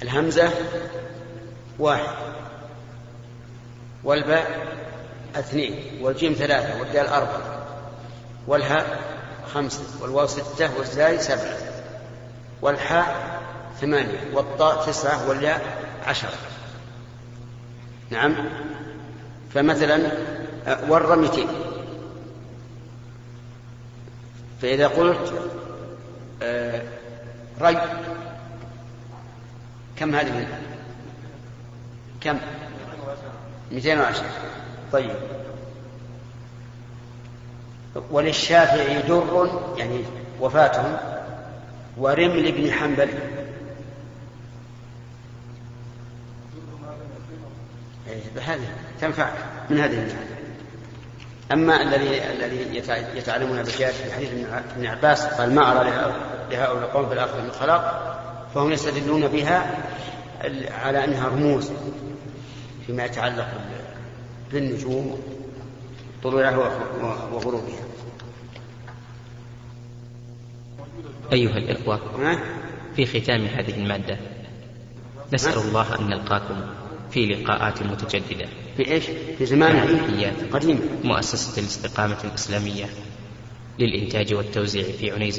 الهمزة 0.01 0.49
واحد 1.79 2.15
والباء 4.03 4.67
اثنين 5.35 5.75
والجيم 6.01 6.33
ثلاثة 6.33 6.79
والدال 6.79 7.07
أربعة 7.07 7.65
والهاء 8.47 9.01
خمسة 9.53 9.83
والواو 10.01 10.27
ستة 10.27 10.77
والزاي 10.77 11.19
سبعة. 11.19 11.76
والحاء 12.61 13.41
ثمانية 13.81 14.19
والطاء 14.33 14.85
تسعة 14.85 15.29
والياء 15.29 15.77
عشرة. 16.07 16.37
نعم. 18.09 18.35
فمثلا 19.53 20.11
ور 20.89 21.15
مئتين 21.15 21.47
فإذا 24.61 24.87
قلت 24.87 25.33
ري 27.61 27.81
كم 29.95 30.15
هذه 30.15 30.47
كم؟ 32.21 32.37
مئتين 33.71 33.99
وعشرة. 33.99 34.29
طيب. 34.91 35.15
وللشافعي 38.11 39.01
در 39.01 39.49
يعني 39.77 40.03
وفاتهم 40.41 40.97
ورمل 41.97 42.51
بن 42.51 42.71
حنبل. 42.71 43.09
هذه 48.41 48.67
تنفع 49.01 49.29
من 49.69 49.79
هذه 49.79 49.93
الناحية 49.93 50.37
أما 51.51 51.81
الذي 51.81 52.21
الذي 52.31 52.83
يتعلمون 53.15 53.63
بجاد 53.63 53.93
في 53.93 54.13
حديث 54.13 54.29
ابن 54.75 54.85
عباس 54.85 55.25
قال 55.25 55.55
ما 55.55 55.71
أرى 55.71 55.89
لهؤلاء 56.51 56.77
القوم 56.77 57.07
في 57.07 57.13
الآخرة 57.13 57.41
من 57.41 57.51
خلاق 57.51 58.13
فهم 58.55 58.71
يستدلون 58.71 59.27
بها 59.27 59.77
على 60.83 61.03
أنها 61.03 61.27
رموز 61.27 61.71
فيما 62.87 63.05
يتعلق 63.05 63.47
بالنجوم 64.51 65.19
طلوعها 66.23 66.57
وغروبها. 67.31 67.79
أيها 71.33 71.57
الإخوة 71.57 71.99
في 72.95 73.05
ختام 73.05 73.45
هذه 73.45 73.73
المادة 73.77 74.17
نسأل 75.33 75.57
الله 75.57 75.99
أن 75.99 76.09
نلقاكم 76.09 76.61
في 77.11 77.25
لقاءات 77.25 77.83
متجددة. 77.83 78.45
في 78.77 78.91
إيش؟ 78.91 79.03
في 79.37 79.45
زمان 79.45 79.75
قديم. 80.51 80.79
مؤسسة 81.03 81.61
الاستقامة 81.61 82.17
الإسلامية 82.23 82.85
للإنتاج 83.79 84.33
والتوزيع 84.33 84.83
في 84.83 85.11
عنيزة. 85.11 85.35